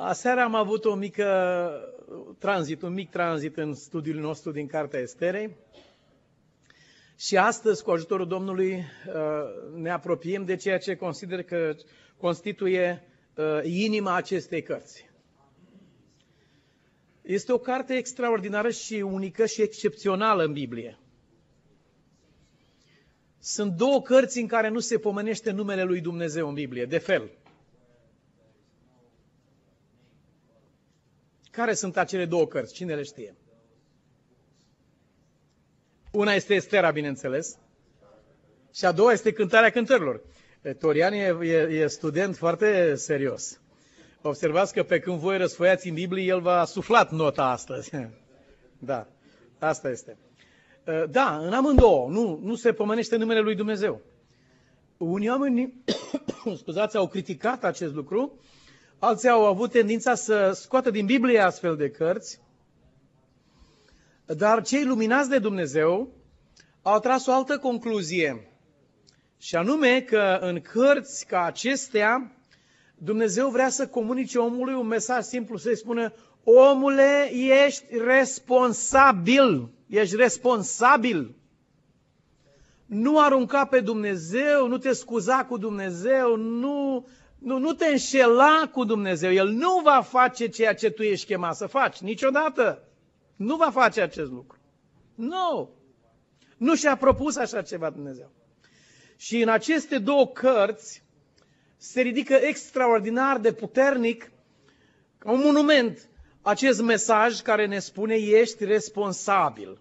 Aseară 0.00 0.40
am 0.40 0.54
avut 0.54 0.84
o 0.84 0.94
mică 0.94 1.70
tranzit, 2.38 2.82
un 2.82 2.92
mic 2.92 3.10
tranzit 3.10 3.56
în 3.56 3.74
studiul 3.74 4.20
nostru 4.20 4.50
din 4.50 4.66
Cartea 4.66 5.00
Esterei. 5.00 5.56
Și 7.16 7.36
astăzi, 7.36 7.82
cu 7.82 7.90
ajutorul 7.90 8.26
Domnului, 8.26 8.72
uh, 8.74 8.84
ne 9.74 9.90
apropiem 9.90 10.44
de 10.44 10.56
ceea 10.56 10.78
ce 10.78 10.94
consider 10.94 11.42
că 11.42 11.74
constituie 12.16 13.04
uh, 13.34 13.60
inima 13.62 14.14
acestei 14.14 14.62
cărți. 14.62 15.10
Este 17.22 17.52
o 17.52 17.58
carte 17.58 17.94
extraordinară 17.94 18.70
și 18.70 18.94
unică 18.94 19.46
și 19.46 19.62
excepțională 19.62 20.44
în 20.44 20.52
Biblie. 20.52 20.98
Sunt 23.38 23.72
două 23.72 24.02
cărți 24.02 24.38
în 24.38 24.46
care 24.46 24.68
nu 24.68 24.78
se 24.78 24.98
pomenește 24.98 25.50
numele 25.50 25.82
lui 25.82 26.00
Dumnezeu 26.00 26.48
în 26.48 26.54
Biblie, 26.54 26.84
de 26.84 26.98
fel. 26.98 27.30
Care 31.58 31.74
sunt 31.74 31.96
acele 31.96 32.24
două 32.24 32.46
cărți? 32.46 32.74
Cine 32.74 32.94
le 32.94 33.02
știe? 33.02 33.36
Una 36.12 36.32
este 36.32 36.54
Estera, 36.54 36.90
bineînțeles, 36.90 37.58
și 38.74 38.84
a 38.84 38.92
doua 38.92 39.12
este 39.12 39.32
Cântarea 39.32 39.70
Cântărilor. 39.70 40.22
Torian 40.78 41.12
e, 41.12 41.36
e, 41.42 41.54
e 41.54 41.86
student 41.86 42.36
foarte 42.36 42.94
serios. 42.94 43.60
Observați 44.22 44.72
că 44.72 44.82
pe 44.82 44.98
când 44.98 45.18
voi 45.18 45.36
răsfoiați 45.36 45.88
în 45.88 45.94
Biblie, 45.94 46.24
el 46.24 46.40
v-a 46.40 46.64
suflat 46.64 47.10
nota 47.10 47.44
astăzi. 47.44 47.90
Da, 48.78 49.06
asta 49.58 49.90
este. 49.90 50.16
Da, 51.10 51.38
în 51.38 51.52
amândouă, 51.52 52.08
nu, 52.10 52.40
nu 52.42 52.54
se 52.54 52.72
pomenește 52.72 53.16
numele 53.16 53.40
lui 53.40 53.54
Dumnezeu. 53.54 54.00
Unii 54.96 55.28
oameni, 55.28 55.74
scuzați, 56.60 56.96
au 56.96 57.08
criticat 57.08 57.64
acest 57.64 57.94
lucru, 57.94 58.38
alții 58.98 59.28
au 59.28 59.46
avut 59.46 59.70
tendința 59.70 60.14
să 60.14 60.52
scoată 60.54 60.90
din 60.90 61.06
Biblie 61.06 61.38
astfel 61.38 61.76
de 61.76 61.90
cărți, 61.90 62.40
dar 64.26 64.62
cei 64.62 64.84
luminați 64.84 65.28
de 65.28 65.38
Dumnezeu 65.38 66.12
au 66.82 67.00
tras 67.00 67.26
o 67.26 67.32
altă 67.32 67.58
concluzie, 67.58 68.48
și 69.38 69.56
anume 69.56 70.00
că 70.00 70.38
în 70.40 70.60
cărți 70.60 71.26
ca 71.26 71.44
acestea, 71.44 72.32
Dumnezeu 72.94 73.48
vrea 73.48 73.68
să 73.68 73.86
comunice 73.86 74.38
omului 74.38 74.74
un 74.74 74.86
mesaj 74.86 75.24
simplu, 75.24 75.56
să-i 75.56 75.76
spună, 75.76 76.12
omule, 76.44 77.30
ești 77.66 77.84
responsabil, 78.04 79.70
ești 79.86 80.16
responsabil. 80.16 81.34
Nu 82.86 83.20
arunca 83.20 83.64
pe 83.64 83.80
Dumnezeu, 83.80 84.68
nu 84.68 84.78
te 84.78 84.92
scuza 84.92 85.44
cu 85.44 85.58
Dumnezeu, 85.58 86.36
nu, 86.36 87.06
nu, 87.38 87.58
nu 87.58 87.72
te 87.72 87.86
înșela 87.86 88.70
cu 88.72 88.84
Dumnezeu. 88.84 89.32
El 89.32 89.48
nu 89.48 89.80
va 89.84 90.00
face 90.00 90.48
ceea 90.48 90.74
ce 90.74 90.90
tu 90.90 91.02
ești 91.02 91.26
chemat 91.26 91.56
să 91.56 91.66
faci, 91.66 91.98
niciodată. 91.98 92.88
Nu 93.36 93.56
va 93.56 93.70
face 93.70 94.00
acest 94.00 94.30
lucru. 94.30 94.58
Nu. 95.14 95.70
Nu 96.56 96.74
și-a 96.74 96.96
propus 96.96 97.36
așa 97.36 97.62
ceva 97.62 97.90
Dumnezeu. 97.90 98.30
Și 99.16 99.42
în 99.42 99.48
aceste 99.48 99.98
două 99.98 100.26
cărți 100.26 101.02
se 101.76 102.00
ridică 102.00 102.34
extraordinar 102.34 103.38
de 103.38 103.52
puternic, 103.52 104.30
ca 105.18 105.30
un 105.30 105.40
monument, 105.44 106.08
acest 106.42 106.82
mesaj 106.82 107.40
care 107.40 107.66
ne 107.66 107.78
spune 107.78 108.14
ești 108.14 108.64
responsabil. 108.64 109.80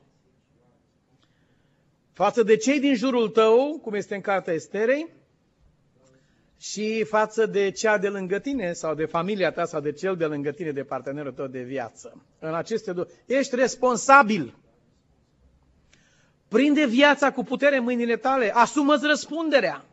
Față 2.14 2.44
de 2.44 2.56
cei 2.56 2.80
din 2.80 2.96
jurul 2.96 3.30
tău, 3.30 3.80
cum 3.82 3.94
este 3.94 4.16
în 4.16 4.22
cartea 4.22 4.54
Esterei, 4.54 5.17
și 6.58 7.04
față 7.04 7.46
de 7.46 7.72
cea 7.72 7.98
de 7.98 8.08
lângă 8.08 8.40
tine 8.40 8.74
sau 8.74 8.96
de 8.96 9.06
familia 9.06 9.52
ta 9.52 9.66
sau 9.66 9.82
de 9.82 9.92
cel 9.92 10.16
de 10.16 10.26
lângă 10.26 10.52
tine, 10.52 10.72
de 10.72 10.84
partenerul 10.84 11.32
tău 11.32 11.48
de 11.48 11.62
viață. 11.62 12.24
În 12.40 12.54
aceste 12.56 12.94
două. 12.94 13.06
Ești 13.26 13.56
responsabil. 13.56 14.56
Prinde 16.48 16.86
viața 16.86 17.32
cu 17.32 17.44
putere 17.44 17.78
în 17.78 17.84
mâinile 17.84 18.18
tale. 18.18 18.52
Asumă-ți 18.56 19.06
răspunderea. 19.06 19.86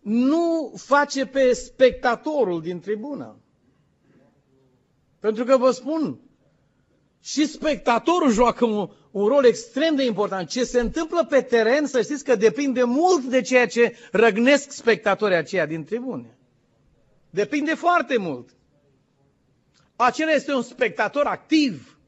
Nu 0.00 0.72
face 0.76 1.26
pe 1.26 1.52
spectatorul 1.52 2.62
din 2.62 2.80
tribună. 2.80 3.36
Pentru 5.20 5.44
că 5.44 5.56
vă 5.56 5.70
spun, 5.70 6.20
și 7.20 7.46
spectatorul 7.46 8.30
joacă 8.30 8.64
un, 8.64 8.88
un 9.16 9.26
rol 9.26 9.44
extrem 9.44 9.94
de 9.94 10.04
important. 10.04 10.48
Ce 10.48 10.64
se 10.64 10.80
întâmplă 10.80 11.24
pe 11.24 11.42
teren, 11.42 11.86
să 11.86 12.02
știți 12.02 12.24
că 12.24 12.34
depinde 12.34 12.82
mult 12.82 13.24
de 13.24 13.40
ceea 13.40 13.66
ce 13.66 13.96
răgnesc 14.12 14.70
spectatorii 14.70 15.36
aceia 15.36 15.66
din 15.66 15.84
tribune. 15.84 16.38
Depinde 17.30 17.74
foarte 17.74 18.16
mult. 18.16 18.48
Acela 19.96 20.30
este 20.30 20.54
un 20.54 20.62
spectator 20.62 21.24
activ. 21.24 21.98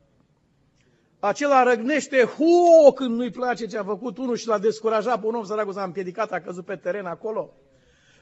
Acela 1.20 1.62
răgnește 1.62 2.22
hu 2.22 2.92
când 2.94 3.16
nu-i 3.16 3.30
place 3.30 3.66
ce 3.66 3.78
a 3.78 3.84
făcut 3.84 4.18
unul 4.18 4.36
și 4.36 4.46
l-a 4.46 4.58
descurajat 4.58 5.20
pe 5.20 5.26
un 5.26 5.34
om 5.34 5.44
săracul 5.44 5.72
s-a 5.72 5.82
împiedicat, 5.82 6.32
a 6.32 6.40
căzut 6.40 6.64
pe 6.64 6.76
teren 6.76 7.06
acolo. 7.06 7.54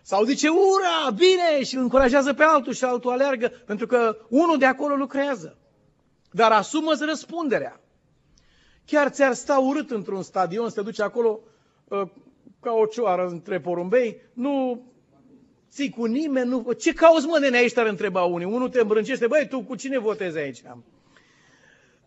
Sau 0.02 0.24
zice, 0.24 0.48
ura, 0.48 1.10
bine, 1.10 1.64
și 1.64 1.74
îl 1.76 1.82
încurajează 1.82 2.32
pe 2.32 2.42
altul 2.42 2.72
și 2.72 2.84
altul 2.84 3.10
aleargă, 3.10 3.52
pentru 3.66 3.86
că 3.86 4.16
unul 4.28 4.58
de 4.58 4.66
acolo 4.66 4.94
lucrează. 4.94 5.56
Dar 6.30 6.52
asumă-ți 6.52 7.04
răspunderea. 7.04 7.80
Chiar 8.86 9.08
ți-ar 9.08 9.32
sta 9.34 9.58
urât 9.58 9.90
într-un 9.90 10.22
stadion 10.22 10.68
să 10.68 10.74
te 10.74 10.82
duci 10.82 11.00
acolo 11.00 11.40
uh, 11.88 12.02
ca 12.60 12.72
o 12.72 12.86
cioară 12.86 13.26
între 13.26 13.60
porumbei, 13.60 14.20
nu 14.32 14.82
ții 15.70 15.90
cu 15.90 16.04
nimeni, 16.04 16.48
nu... 16.48 16.72
Ce 16.72 16.92
cauți 16.92 17.26
mă 17.26 17.38
de 17.38 17.56
aici, 17.56 17.72
te-ar 17.72 17.86
întreba 17.86 18.22
unii. 18.22 18.46
Unul 18.46 18.68
te 18.68 18.80
îmbrâncește, 18.80 19.26
băi, 19.26 19.46
tu 19.48 19.62
cu 19.62 19.74
cine 19.74 19.98
votezi 19.98 20.38
aici? 20.38 20.62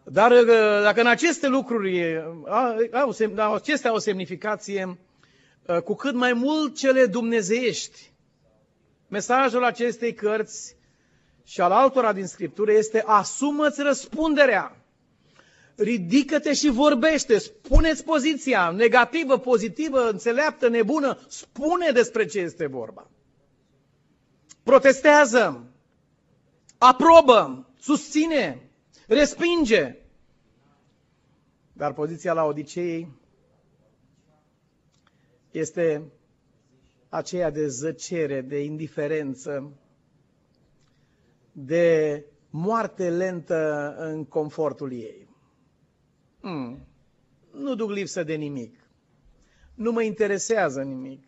Dar 0.04 0.32
uh, 0.32 0.46
dacă 0.84 1.00
în 1.02 1.08
aceste 1.08 1.48
lucruri 1.48 2.24
au, 2.92 3.54
acestea 3.54 3.90
au 3.90 3.96
o 3.96 4.00
semnificație, 4.00 4.98
uh, 5.68 5.78
cu 5.82 5.96
cât 5.96 6.14
mai 6.14 6.34
mult 6.34 6.76
cele 6.76 7.06
dumnezeiești, 7.06 8.12
mesajul 9.08 9.64
acestei 9.64 10.14
cărți 10.14 10.76
și 11.44 11.62
al 11.62 11.72
altora 11.72 12.14
din 12.14 12.26
Scriptură 12.26 12.72
este 12.72 13.04
asumă-ți 13.06 13.82
răspunderea. 13.82 14.79
Ridică-te 15.80 16.54
și 16.54 16.70
vorbește, 16.70 17.38
spuneți 17.38 18.04
poziția, 18.04 18.70
negativă, 18.70 19.38
pozitivă, 19.40 20.10
înțeleaptă, 20.10 20.68
nebună, 20.70 21.20
spune 21.28 21.92
despre 21.92 22.26
ce 22.26 22.40
este 22.40 22.66
vorba. 22.68 23.10
Protestează, 24.64 25.64
aprobă, 26.78 27.68
susține, 27.80 28.70
respinge. 29.08 29.96
Dar 31.74 31.94
poziția 31.94 32.34
la 32.34 32.44
Odiceei 32.44 33.08
este 35.52 36.12
aceea 37.10 37.50
de 37.52 37.68
zăcere, 37.68 38.42
de 38.42 38.64
indiferență, 38.64 39.72
de 41.52 42.24
moarte 42.50 43.10
lentă 43.10 43.96
în 44.00 44.26
confortul 44.26 44.92
ei. 44.94 45.29
Hmm. 46.42 46.88
Nu 47.54 47.76
duc 47.76 47.92
lipsă 47.92 48.24
de 48.24 48.36
nimic. 48.36 48.76
Nu 49.74 49.92
mă 49.92 50.02
interesează 50.02 50.82
nimic. 50.82 51.24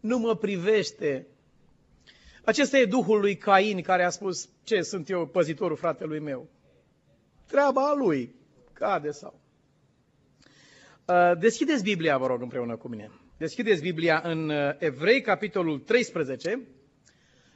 Nu 0.00 0.18
mă 0.18 0.36
privește. 0.36 1.26
Acesta 2.44 2.78
e 2.78 2.84
Duhul 2.84 3.20
lui 3.20 3.36
Cain 3.36 3.82
care 3.82 4.04
a 4.04 4.08
spus, 4.08 4.48
ce 4.64 4.82
sunt 4.82 5.08
eu 5.08 5.26
păzitorul 5.26 5.76
fratelui 5.76 6.18
meu? 6.18 6.48
Treaba 7.46 7.94
lui. 7.96 8.34
Cade 8.72 9.10
sau. 9.10 9.40
Uh, 11.04 11.38
deschideți 11.38 11.82
Biblia, 11.82 12.18
vă 12.18 12.26
rog, 12.26 12.42
împreună 12.42 12.76
cu 12.76 12.88
mine. 12.88 13.10
Deschideți 13.36 13.82
Biblia 13.82 14.20
în 14.24 14.48
uh, 14.48 14.74
Evrei, 14.78 15.20
capitolul 15.20 15.78
13, 15.78 16.60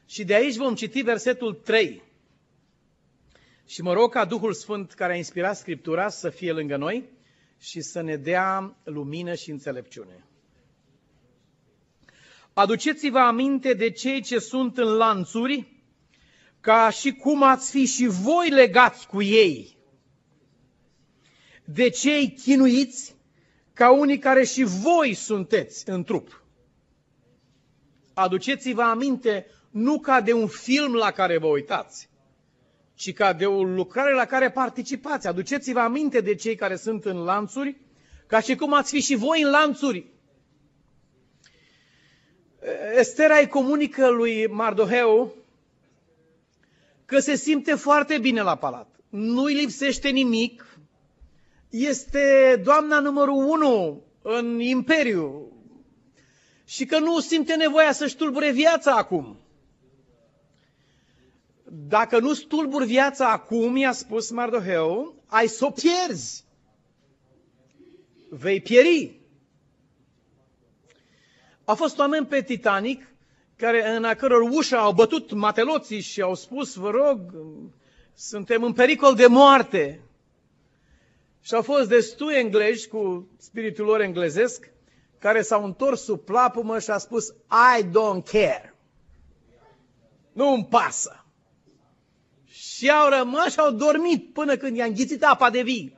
și 0.06 0.24
de 0.24 0.34
aici 0.34 0.56
vom 0.56 0.74
citi 0.74 1.02
versetul 1.02 1.54
3. 1.54 2.02
Și 3.68 3.82
mă 3.82 3.92
rog 3.92 4.12
ca 4.12 4.24
Duhul 4.24 4.52
Sfânt 4.52 4.92
care 4.92 5.12
a 5.12 5.16
inspirat 5.16 5.56
Scriptura 5.56 6.08
să 6.08 6.30
fie 6.30 6.52
lângă 6.52 6.76
noi 6.76 7.08
și 7.58 7.80
să 7.80 8.00
ne 8.00 8.16
dea 8.16 8.76
lumină 8.84 9.34
și 9.34 9.50
înțelepciune. 9.50 10.24
Aduceți-vă 12.52 13.18
aminte 13.18 13.74
de 13.74 13.90
cei 13.90 14.22
ce 14.22 14.38
sunt 14.38 14.78
în 14.78 14.96
lanțuri, 14.96 15.82
ca 16.60 16.90
și 16.90 17.12
cum 17.12 17.42
ați 17.42 17.70
fi 17.70 17.86
și 17.86 18.06
voi 18.06 18.48
legați 18.48 19.06
cu 19.06 19.22
ei. 19.22 19.78
De 21.64 21.88
cei 21.88 22.32
chinuiți, 22.32 23.16
ca 23.72 23.92
unii 23.92 24.18
care 24.18 24.44
și 24.44 24.62
voi 24.62 25.14
sunteți 25.14 25.88
în 25.88 26.04
trup. 26.04 26.44
Aduceți-vă 28.14 28.82
aminte 28.82 29.46
nu 29.70 30.00
ca 30.00 30.20
de 30.20 30.32
un 30.32 30.46
film 30.46 30.94
la 30.94 31.10
care 31.10 31.38
vă 31.38 31.46
uitați, 31.46 32.08
ci 32.98 33.12
ca 33.12 33.32
de 33.32 33.46
o 33.46 33.62
lucrare 33.62 34.14
la 34.14 34.24
care 34.24 34.50
participați. 34.50 35.26
Aduceți-vă 35.26 35.78
aminte 35.80 36.20
de 36.20 36.34
cei 36.34 36.54
care 36.54 36.76
sunt 36.76 37.04
în 37.04 37.16
lanțuri, 37.24 37.76
ca 38.26 38.40
și 38.40 38.54
cum 38.54 38.72
ați 38.74 38.90
fi 38.90 39.00
și 39.00 39.14
voi 39.14 39.42
în 39.42 39.50
lanțuri. 39.50 40.06
Estera 42.96 43.36
îi 43.36 43.46
comunică 43.48 44.08
lui 44.08 44.46
Mardoheu 44.46 45.34
că 47.04 47.18
se 47.18 47.34
simte 47.36 47.74
foarte 47.74 48.18
bine 48.18 48.42
la 48.42 48.54
palat. 48.56 48.88
Nu-i 49.08 49.54
lipsește 49.54 50.08
nimic. 50.08 50.78
Este 51.70 52.60
doamna 52.64 52.98
numărul 52.98 53.44
unu 53.48 54.02
în 54.22 54.60
imperiu. 54.60 55.52
Și 56.64 56.84
că 56.86 56.98
nu 56.98 57.20
simte 57.20 57.54
nevoia 57.56 57.92
să-și 57.92 58.16
tulbure 58.16 58.50
viața 58.50 58.92
acum. 58.92 59.36
Dacă 61.88 62.18
nu 62.18 62.34
stulburi 62.34 62.86
viața 62.86 63.30
acum, 63.30 63.76
i-a 63.76 63.92
spus 63.92 64.30
Mardoheu, 64.30 65.14
ai 65.26 65.46
să 65.46 65.64
o 65.64 65.70
pierzi. 65.70 66.44
Vei 68.30 68.60
pieri. 68.60 69.20
A 71.64 71.74
fost 71.74 71.98
oameni 71.98 72.26
pe 72.26 72.42
Titanic 72.42 73.06
care, 73.56 73.96
în 73.96 74.04
a 74.04 74.14
căror 74.14 74.40
ușă 74.40 74.76
au 74.76 74.92
bătut 74.92 75.32
mateloții 75.32 76.00
și 76.00 76.20
au 76.20 76.34
spus, 76.34 76.74
vă 76.74 76.90
rog, 76.90 77.20
suntem 78.14 78.62
în 78.62 78.72
pericol 78.72 79.14
de 79.14 79.26
moarte. 79.26 80.00
Și 81.40 81.54
au 81.54 81.62
fost 81.62 81.88
destui 81.88 82.34
englezi 82.34 82.88
cu 82.88 83.28
spiritul 83.38 83.84
lor 83.84 84.00
englezesc 84.00 84.70
care 85.18 85.42
s-au 85.42 85.64
întors 85.64 86.02
sub 86.02 86.20
plapumă 86.20 86.78
și 86.78 86.90
a 86.90 86.98
spus 86.98 87.28
I 87.78 87.84
don't 87.84 88.30
care. 88.30 88.74
Nu 90.32 90.52
îmi 90.52 90.66
pasă. 90.70 91.22
Și 92.78 92.90
au 92.90 93.08
rămas 93.08 93.52
și 93.52 93.58
au 93.58 93.70
dormit 93.70 94.32
până 94.32 94.56
când 94.56 94.76
i-a 94.76 94.84
înghițit 94.84 95.22
apa 95.24 95.50
de 95.50 95.62
vii. 95.62 95.96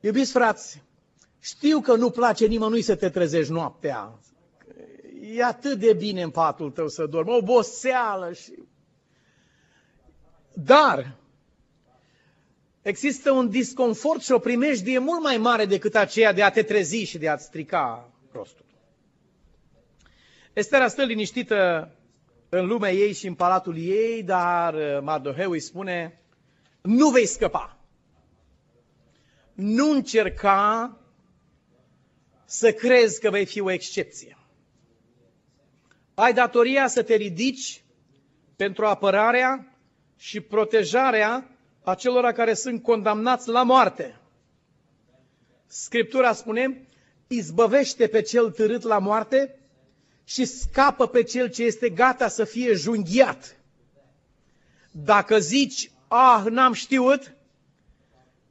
Iubiți 0.00 0.32
frați, 0.32 0.82
știu 1.40 1.80
că 1.80 1.94
nu 1.96 2.10
place 2.10 2.46
nimănui 2.46 2.82
să 2.82 2.96
te 2.96 3.08
trezești 3.10 3.52
noaptea. 3.52 4.18
E 5.22 5.44
atât 5.44 5.78
de 5.78 5.92
bine 5.92 6.22
în 6.22 6.30
patul 6.30 6.70
tău 6.70 6.88
să 6.88 7.06
dormi, 7.06 7.30
oboseală 7.36 8.32
și... 8.32 8.52
Dar 10.54 11.16
există 12.82 13.30
un 13.30 13.50
disconfort 13.50 14.22
și 14.22 14.32
o 14.32 14.38
primejdie 14.38 14.98
mult 14.98 15.22
mai 15.22 15.36
mare 15.36 15.64
decât 15.64 15.94
aceea 15.94 16.32
de 16.32 16.42
a 16.42 16.50
te 16.50 16.62
trezi 16.62 16.96
și 17.04 17.18
de 17.18 17.28
a-ți 17.28 17.44
strica 17.44 18.10
rostul. 18.32 18.64
Estera 20.52 20.88
stă 20.88 21.02
liniștită 21.04 21.90
în 22.48 22.66
lumea 22.66 22.92
ei 22.92 23.12
și 23.12 23.26
în 23.26 23.34
palatul 23.34 23.78
ei, 23.78 24.22
dar 24.22 24.74
uh, 24.74 24.98
Mardoheu 25.02 25.50
îi 25.50 25.60
spune, 25.60 26.20
nu 26.82 27.08
vei 27.08 27.26
scăpa. 27.26 27.78
Nu 29.54 29.90
încerca 29.90 30.96
să 32.44 32.72
crezi 32.72 33.20
că 33.20 33.30
vei 33.30 33.44
fi 33.44 33.60
o 33.60 33.70
excepție. 33.70 34.38
Ai 36.14 36.32
datoria 36.32 36.86
să 36.86 37.02
te 37.02 37.14
ridici 37.14 37.84
pentru 38.56 38.86
apărarea 38.86 39.76
și 40.16 40.40
protejarea 40.40 41.50
acelora 41.82 42.32
care 42.32 42.54
sunt 42.54 42.82
condamnați 42.82 43.48
la 43.48 43.62
moarte. 43.62 44.20
Scriptura 45.66 46.32
spune, 46.32 46.86
izbăvește 47.26 48.06
pe 48.06 48.22
cel 48.22 48.50
târât 48.50 48.82
la 48.82 48.98
moarte 48.98 49.58
și 50.28 50.44
scapă 50.44 51.06
pe 51.06 51.22
cel 51.22 51.50
ce 51.50 51.62
este 51.62 51.88
gata 51.88 52.28
să 52.28 52.44
fie 52.44 52.74
junghiat. 52.74 53.56
Dacă 54.90 55.38
zici, 55.38 55.90
ah, 56.08 56.44
n-am 56.50 56.72
știut, 56.72 57.34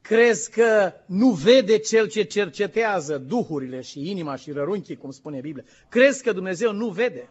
crezi 0.01 0.51
că 0.51 0.93
nu 1.05 1.29
vede 1.29 1.77
cel 1.77 2.09
ce 2.09 2.23
cercetează 2.23 3.17
duhurile 3.17 3.81
și 3.81 4.09
inima 4.09 4.35
și 4.35 4.51
rărunchii, 4.51 4.97
cum 4.97 5.11
spune 5.11 5.39
Biblia. 5.39 5.63
Crezi 5.89 6.23
că 6.23 6.31
Dumnezeu 6.31 6.71
nu 6.71 6.89
vede. 6.89 7.29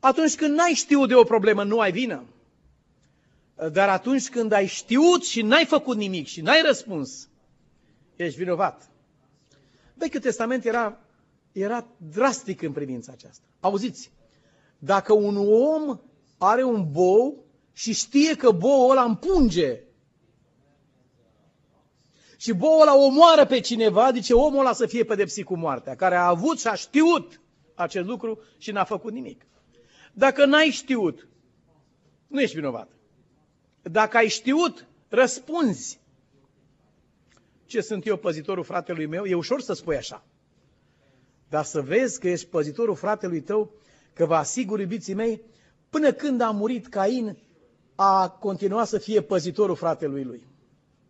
Atunci 0.00 0.34
când 0.34 0.54
n-ai 0.54 0.72
știut 0.74 1.08
de 1.08 1.14
o 1.14 1.24
problemă, 1.24 1.64
nu 1.64 1.80
ai 1.80 1.92
vină. 1.92 2.24
Dar 3.72 3.88
atunci 3.88 4.28
când 4.28 4.52
ai 4.52 4.66
știut 4.66 5.24
și 5.24 5.42
n-ai 5.42 5.64
făcut 5.64 5.96
nimic 5.96 6.26
și 6.26 6.40
n-ai 6.40 6.62
răspuns, 6.66 7.28
ești 8.16 8.38
vinovat. 8.38 8.90
Vechiul 9.94 10.20
Testament 10.20 10.64
era 10.64 11.02
era 11.52 11.86
drastic 11.96 12.62
în 12.62 12.72
privința 12.72 13.12
aceasta. 13.12 13.44
Auziți, 13.60 14.12
dacă 14.78 15.12
un 15.12 15.36
om 15.36 16.00
are 16.38 16.62
un 16.62 16.90
bou 16.90 17.44
și 17.72 17.94
știe 17.94 18.36
că 18.36 18.50
boul 18.50 18.90
ăla 18.90 19.02
împunge 19.02 19.80
și 22.36 22.52
boul 22.52 22.80
ăla 22.80 22.96
omoară 22.96 23.46
pe 23.46 23.60
cineva, 23.60 24.12
zice 24.12 24.34
omul 24.34 24.58
ăla 24.58 24.72
să 24.72 24.86
fie 24.86 25.04
pedepsit 25.04 25.44
cu 25.44 25.56
moartea, 25.56 25.96
care 25.96 26.14
a 26.14 26.26
avut 26.26 26.60
și 26.60 26.66
a 26.66 26.74
știut 26.74 27.40
acest 27.74 28.06
lucru 28.06 28.42
și 28.58 28.70
n-a 28.70 28.84
făcut 28.84 29.12
nimic. 29.12 29.46
Dacă 30.12 30.44
n-ai 30.44 30.68
știut, 30.70 31.28
nu 32.26 32.40
ești 32.40 32.56
vinovat. 32.56 32.88
Dacă 33.82 34.16
ai 34.16 34.28
știut, 34.28 34.86
răspunzi. 35.08 36.00
Ce 37.66 37.80
sunt 37.80 38.06
eu, 38.06 38.16
păzitorul 38.16 38.64
fratelui 38.64 39.06
meu? 39.06 39.24
E 39.24 39.34
ușor 39.34 39.60
să 39.60 39.72
spui 39.72 39.96
așa. 39.96 40.24
Dar 41.52 41.64
să 41.64 41.80
vezi 41.80 42.20
că 42.20 42.28
ești 42.28 42.46
păzitorul 42.46 42.94
fratelui 42.94 43.40
tău, 43.40 43.72
că 44.12 44.24
vă 44.24 44.34
asigur, 44.34 44.80
iubiții 44.80 45.14
mei, 45.14 45.42
până 45.90 46.12
când 46.12 46.40
a 46.40 46.50
murit 46.50 46.86
Cain, 46.86 47.38
a 47.94 48.28
continuat 48.28 48.86
să 48.86 48.98
fie 48.98 49.20
păzitorul 49.20 49.76
fratelui 49.76 50.24
lui. 50.24 50.46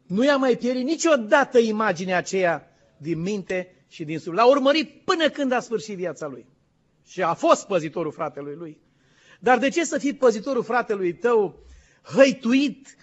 Nu 0.07 0.25
i-a 0.25 0.37
mai 0.37 0.57
pierdut 0.57 0.83
niciodată 0.83 1.59
imaginea 1.59 2.17
aceea 2.17 2.73
din 2.97 3.21
minte 3.21 3.85
și 3.89 4.05
din 4.05 4.19
suflet. 4.19 4.37
L-a 4.37 4.49
urmărit 4.51 5.05
până 5.05 5.29
când 5.29 5.53
a 5.53 5.61
sfârșit 5.61 5.97
viața 5.97 6.27
lui. 6.27 6.47
Și 7.07 7.23
a 7.23 7.35
fost 7.35 7.67
păzitorul 7.67 8.13
fratelui 8.13 8.55
lui. 8.55 8.81
Dar 9.41 9.59
de 9.59 9.69
ce 9.69 9.85
să 9.85 9.99
fii 9.99 10.15
păzitorul 10.15 10.63
fratelui 10.63 11.15
tău 11.15 11.65
hăituit 12.03 12.97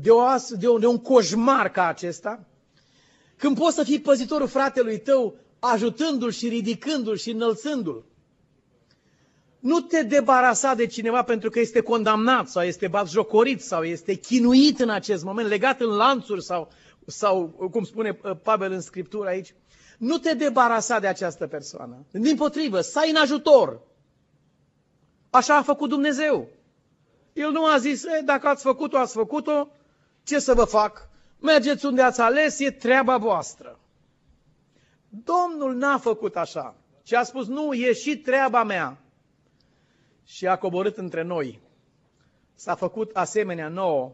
de, 0.00 0.10
o, 0.10 0.22
de, 0.58 0.68
un, 0.68 0.80
de 0.80 0.86
un 0.86 0.98
coșmar 0.98 1.70
ca 1.70 1.86
acesta? 1.86 2.46
Când 3.36 3.58
poți 3.58 3.74
să 3.74 3.82
fii 3.82 4.00
păzitorul 4.00 4.48
fratelui 4.48 4.98
tău 4.98 5.38
ajutându-l 5.60 6.30
și 6.30 6.48
ridicându-l 6.48 7.16
și 7.16 7.30
înălțându-l. 7.30 8.04
Nu 9.60 9.80
te 9.80 10.02
debarasa 10.02 10.74
de 10.74 10.86
cineva 10.86 11.22
pentru 11.22 11.50
că 11.50 11.60
este 11.60 11.80
condamnat 11.80 12.48
sau 12.48 12.62
este 12.62 12.88
batjocorit 12.88 13.62
sau 13.62 13.82
este 13.82 14.14
chinuit 14.14 14.80
în 14.80 14.90
acest 14.90 15.24
moment, 15.24 15.48
legat 15.48 15.80
în 15.80 15.96
lanțuri 15.96 16.42
sau, 16.42 16.68
sau 17.06 17.46
cum 17.70 17.84
spune 17.84 18.18
uh, 18.22 18.36
Pavel 18.42 18.72
în 18.72 18.80
Scriptură 18.80 19.28
aici. 19.28 19.54
Nu 19.98 20.18
te 20.18 20.34
debarasa 20.34 20.98
de 20.98 21.06
această 21.06 21.46
persoană. 21.46 22.06
Din 22.10 22.36
potrivă, 22.36 22.80
stai 22.80 23.10
în 23.10 23.16
ajutor. 23.16 23.80
Așa 25.30 25.56
a 25.56 25.62
făcut 25.62 25.88
Dumnezeu. 25.88 26.48
El 27.32 27.50
nu 27.50 27.64
a 27.64 27.78
zis, 27.78 28.04
e, 28.04 28.22
dacă 28.24 28.48
ați 28.48 28.62
făcut-o, 28.62 28.98
ați 28.98 29.12
făcut-o, 29.12 29.68
ce 30.24 30.38
să 30.38 30.54
vă 30.54 30.64
fac? 30.64 31.08
Mergeți 31.40 31.86
unde 31.86 32.02
ați 32.02 32.20
ales, 32.20 32.58
e 32.58 32.70
treaba 32.70 33.16
voastră. 33.16 33.79
Domnul 35.10 35.74
n-a 35.74 35.98
făcut 35.98 36.36
așa. 36.36 36.74
Și 37.02 37.14
a 37.14 37.22
spus, 37.22 37.46
nu, 37.46 37.72
e 37.72 37.92
și 37.92 38.16
treaba 38.16 38.64
mea. 38.64 38.98
Și 40.24 40.46
a 40.46 40.56
coborât 40.56 40.96
între 40.96 41.22
noi. 41.22 41.60
S-a 42.54 42.74
făcut 42.74 43.16
asemenea 43.16 43.68
nouă. 43.68 44.12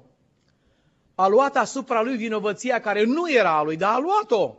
A 1.15 1.27
luat 1.27 1.57
asupra 1.57 2.03
lui 2.03 2.17
vinovăția 2.17 2.81
care 2.81 3.05
nu 3.05 3.33
era 3.33 3.59
a 3.59 3.63
lui, 3.63 3.77
dar 3.77 3.95
a 3.95 3.99
luat-o. 3.99 4.57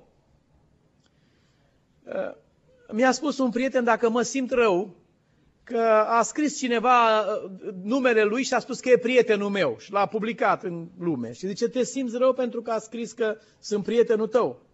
Uh, 2.04 2.36
mi-a 2.92 3.12
spus 3.12 3.38
un 3.38 3.50
prieten, 3.50 3.84
dacă 3.84 4.10
mă 4.10 4.22
simt 4.22 4.52
rău, 4.52 4.96
că 5.64 5.80
a 6.08 6.22
scris 6.22 6.58
cineva 6.58 7.20
uh, 7.20 7.52
numele 7.84 8.24
lui 8.24 8.44
și 8.44 8.54
a 8.54 8.60
spus 8.60 8.80
că 8.80 8.90
e 8.90 8.98
prietenul 8.98 9.50
meu 9.50 9.76
și 9.80 9.92
l-a 9.92 10.06
publicat 10.06 10.64
în 10.64 10.88
lume. 11.00 11.34
Și 11.34 11.48
zice, 11.48 11.68
te 11.68 11.84
simți 11.84 12.18
rău 12.18 12.34
pentru 12.34 12.62
că 12.62 12.72
a 12.72 12.80
scris 12.80 13.12
că 13.12 13.38
sunt 13.60 13.84
prietenul 13.84 14.28
tău. 14.28 14.67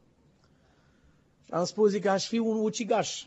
Am 1.50 1.66
spus, 1.66 1.90
zic, 1.90 2.06
aș 2.06 2.28
fi 2.28 2.38
un 2.38 2.64
ucigaș. 2.64 3.26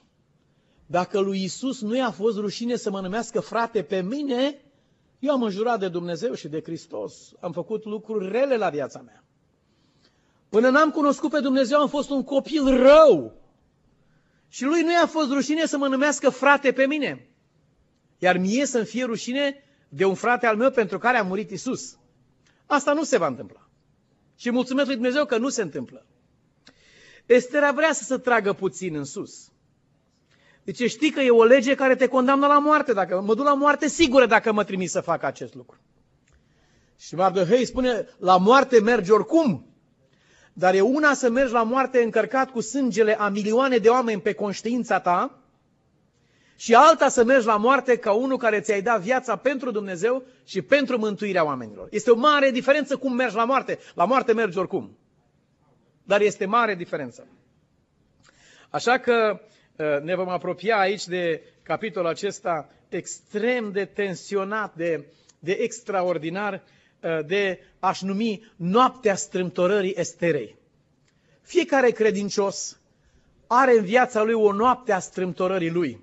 Dacă 0.87 1.18
lui 1.20 1.42
Isus 1.42 1.80
nu 1.80 1.96
i-a 1.96 2.11
fost 2.11 2.38
rușine 2.38 2.76
să 2.76 2.90
mă 2.90 3.00
numească 3.00 3.40
frate 3.40 3.82
pe 3.82 4.02
mine, 4.02 4.61
eu 5.18 5.32
am 5.32 5.42
înjurat 5.42 5.78
de 5.78 5.88
Dumnezeu 5.88 6.35
și 6.35 6.49
de 6.49 6.61
Hristos. 6.61 7.32
Am 7.40 7.52
făcut 7.52 7.85
lucruri 7.85 8.28
rele 8.28 8.56
la 8.56 8.68
viața 8.68 9.00
mea. 9.00 9.25
Până 10.49 10.68
n-am 10.68 10.90
cunoscut 10.90 11.30
pe 11.30 11.40
Dumnezeu, 11.40 11.80
am 11.80 11.88
fost 11.88 12.11
un 12.11 12.25
copil 12.25 12.76
rău. 12.76 13.32
Și 14.49 14.64
lui 14.64 14.82
nu 14.82 14.92
i-a 14.92 15.06
fost 15.06 15.30
rușine 15.30 15.66
să 15.66 15.78
mă 15.78 15.88
numească 15.88 16.30
frate 16.30 16.73
pe 16.73 16.87
mine. 16.87 17.28
Iar 18.18 18.37
mie 18.37 18.66
să-mi 18.66 18.85
fie 18.85 19.04
rușine 19.04 19.64
de 19.88 20.04
un 20.04 20.14
frate 20.14 20.46
al 20.46 20.56
meu 20.56 20.70
pentru 20.70 20.99
care 20.99 21.16
a 21.16 21.23
murit 21.23 21.50
Isus. 21.50 21.96
Asta 22.66 22.92
nu 22.92 23.02
se 23.02 23.18
va 23.18 23.26
întâmpla. 23.26 23.68
Și 24.37 24.50
mulțumesc 24.50 24.87
lui 24.87 24.94
Dumnezeu 24.94 25.25
că 25.25 25.38
nu 25.38 25.49
se 25.49 25.62
întâmplă. 25.62 26.06
Estera 27.26 27.73
vrea 27.73 27.92
să 27.92 28.04
se 28.04 28.18
tragă 28.18 28.52
puțin 28.52 28.95
în 28.95 29.04
sus. 29.04 29.50
Deci 30.64 30.90
știi 30.90 31.11
că 31.11 31.21
e 31.21 31.30
o 31.30 31.45
lege 31.45 31.75
care 31.75 31.97
te 31.97 32.06
condamnă 32.06 32.47
la 32.47 32.59
moarte. 32.59 32.92
Dacă 32.92 33.21
mă 33.21 33.35
duc 33.35 33.45
la 33.45 33.54
moarte 33.54 33.88
sigură 33.88 34.26
dacă 34.26 34.52
mă 34.52 34.64
trimis 34.64 34.90
să 34.90 35.00
fac 35.00 35.23
acest 35.23 35.54
lucru. 35.54 35.78
Și 36.99 37.14
Mardohei 37.14 37.64
spune, 37.64 38.09
la 38.18 38.37
moarte 38.37 38.80
mergi 38.80 39.11
oricum. 39.11 39.66
Dar 40.52 40.75
e 40.75 40.80
una 40.80 41.14
să 41.14 41.30
mergi 41.30 41.52
la 41.52 41.62
moarte 41.62 42.02
încărcat 42.02 42.50
cu 42.50 42.61
sângele 42.61 43.18
a 43.18 43.28
milioane 43.28 43.76
de 43.76 43.88
oameni 43.88 44.21
pe 44.21 44.33
conștiința 44.33 45.00
ta 45.00 45.38
Și 46.56 46.75
alta 46.75 47.09
să 47.09 47.25
mergi 47.25 47.47
la 47.47 47.56
moarte 47.56 47.97
ca 47.97 48.12
unul 48.12 48.38
care 48.38 48.61
ți-ai 48.61 48.83
dat 48.83 49.00
viața 49.00 49.37
pentru 49.37 49.71
Dumnezeu 49.71 50.23
și 50.45 50.62
pentru 50.62 50.99
mântuirea 50.99 51.45
oamenilor. 51.45 51.88
Este 51.90 52.11
o 52.11 52.16
mare 52.16 52.50
diferență 52.50 52.97
cum 52.97 53.12
mergi 53.12 53.37
la 53.37 53.45
moarte. 53.45 53.78
La 53.95 54.04
moarte 54.04 54.33
mergi 54.33 54.59
oricum. 54.59 54.97
Dar 56.06 56.20
este 56.20 56.46
mare 56.46 56.75
diferență. 56.75 57.26
Așa 58.70 58.98
că 58.98 59.40
uh, 59.76 60.00
ne 60.02 60.14
vom 60.14 60.28
apropia 60.28 60.78
aici 60.78 61.06
de 61.06 61.42
capitolul 61.62 62.08
acesta 62.08 62.70
extrem 62.88 63.72
de 63.72 63.84
tensionat, 63.84 64.75
de, 64.75 65.04
de 65.38 65.52
extraordinar, 65.52 66.62
uh, 67.00 67.26
de 67.26 67.60
aș 67.78 68.00
numi 68.00 68.52
noaptea 68.56 69.14
strâmtorării 69.14 69.94
Esterei. 69.96 70.56
Fiecare 71.42 71.90
credincios 71.90 72.80
are 73.46 73.78
în 73.78 73.84
viața 73.84 74.22
lui 74.22 74.34
o 74.34 74.52
noapte 74.52 74.92
a 74.92 74.98
strâmtorării 74.98 75.70
lui. 75.70 76.00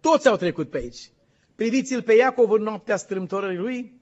Toți 0.00 0.28
au 0.28 0.36
trecut 0.36 0.70
pe 0.70 0.76
aici. 0.76 1.10
Priviți-l 1.54 2.02
pe 2.02 2.12
Iacov 2.12 2.50
în 2.50 2.62
noaptea 2.62 2.96
strâmtorării 2.96 3.56
lui, 3.56 4.00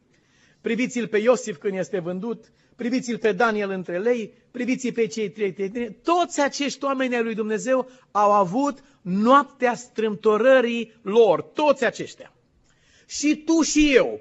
priviți-l 0.61 1.09
pe 1.09 1.19
Iosif 1.19 1.57
când 1.57 1.79
este 1.79 1.99
vândut, 1.99 2.53
priviți-l 2.79 3.19
pe 3.19 3.33
Daniel 3.33 3.71
între 3.71 3.99
lei, 3.99 4.33
priviți-l 4.51 4.93
pe 4.93 5.07
cei 5.07 5.31
trei 5.31 5.53
tineri. 5.53 5.93
Toți 6.03 6.41
acești 6.41 6.85
oameni 6.85 7.15
ai 7.15 7.23
lui 7.23 7.35
Dumnezeu 7.35 7.89
au 8.11 8.33
avut 8.33 8.79
noaptea 9.03 9.75
strâmtorării 9.75 10.93
lor, 11.03 11.43
toți 11.43 11.85
aceștia. 11.85 12.33
Și 13.07 13.37
tu 13.37 13.63
și 13.63 13.95
eu 13.95 14.21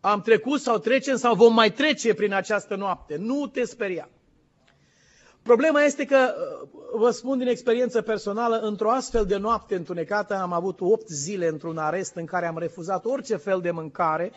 am 0.00 0.20
trecut 0.20 0.60
sau 0.60 0.78
trecem 0.78 1.16
sau 1.16 1.34
vom 1.34 1.54
mai 1.54 1.72
trece 1.72 2.14
prin 2.14 2.32
această 2.32 2.74
noapte. 2.76 3.16
Nu 3.16 3.46
te 3.46 3.64
speria. 3.64 4.08
Problema 5.42 5.82
este 5.82 6.04
că, 6.04 6.34
vă 6.94 7.10
spun 7.10 7.38
din 7.38 7.48
experiență 7.48 8.02
personală, 8.02 8.56
într-o 8.58 8.90
astfel 8.90 9.24
de 9.24 9.36
noapte 9.36 9.74
întunecată 9.74 10.34
am 10.34 10.52
avut 10.52 10.80
8 10.80 11.08
zile 11.08 11.48
într-un 11.48 11.78
arest 11.78 12.14
în 12.14 12.24
care 12.24 12.46
am 12.46 12.58
refuzat 12.58 13.04
orice 13.04 13.36
fel 13.36 13.60
de 13.60 13.70
mâncare, 13.70 14.32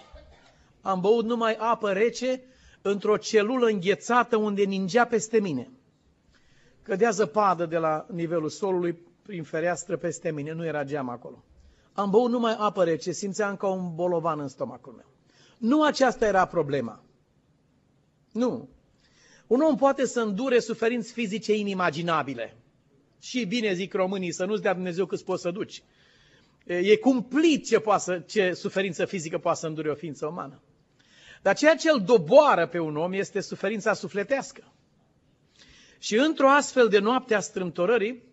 am 0.81 0.99
băut 0.99 1.25
numai 1.25 1.55
apă 1.59 1.91
rece 1.91 2.41
într-o 2.87 3.17
celulă 3.17 3.65
înghețată 3.67 4.35
unde 4.35 4.63
ningea 4.63 5.05
peste 5.05 5.39
mine. 5.39 5.69
Cădea 6.81 7.09
zăpadă 7.09 7.65
de 7.65 7.77
la 7.77 8.05
nivelul 8.11 8.49
solului 8.49 8.97
prin 9.21 9.43
fereastră 9.43 9.97
peste 9.97 10.31
mine, 10.31 10.51
nu 10.51 10.65
era 10.65 10.83
geam 10.83 11.09
acolo. 11.09 11.43
Am 11.93 12.09
băut 12.09 12.29
numai 12.29 12.55
apă 12.57 12.83
rece, 12.83 13.11
simțeam 13.11 13.55
ca 13.55 13.67
un 13.67 13.95
bolovan 13.95 14.39
în 14.39 14.47
stomacul 14.47 14.93
meu. 14.93 15.05
Nu 15.57 15.83
aceasta 15.83 16.25
era 16.25 16.45
problema. 16.45 17.03
Nu. 18.31 18.69
Un 19.47 19.61
om 19.61 19.75
poate 19.75 20.05
să 20.05 20.21
îndure 20.21 20.59
suferinți 20.59 21.11
fizice 21.11 21.53
inimaginabile. 21.53 22.57
Și 23.19 23.45
bine 23.45 23.73
zic 23.73 23.93
românii, 23.93 24.31
să 24.31 24.45
nu-ți 24.45 24.61
dea 24.61 24.73
Dumnezeu 24.73 25.05
cât 25.05 25.21
poți 25.21 25.41
să 25.41 25.51
duci. 25.51 25.83
E 26.65 26.95
cumplit 26.97 27.65
ce, 27.65 27.79
poate 27.79 28.01
să, 28.01 28.19
ce 28.19 28.53
suferință 28.53 29.05
fizică 29.05 29.37
poate 29.37 29.59
să 29.59 29.67
îndure 29.67 29.89
o 29.89 29.95
ființă 29.95 30.25
umană. 30.25 30.59
Dar 31.45 31.55
ceea 31.55 31.75
ce 31.75 31.89
îl 31.89 32.01
doboară 32.01 32.67
pe 32.67 32.79
un 32.79 32.97
om 32.97 33.13
este 33.13 33.39
suferința 33.39 33.93
sufletească. 33.93 34.63
Și 35.97 36.15
într-o 36.15 36.49
astfel 36.49 36.87
de 36.87 36.99
noapte 36.99 37.35
a 37.35 37.39
strâmtorării, 37.39 38.23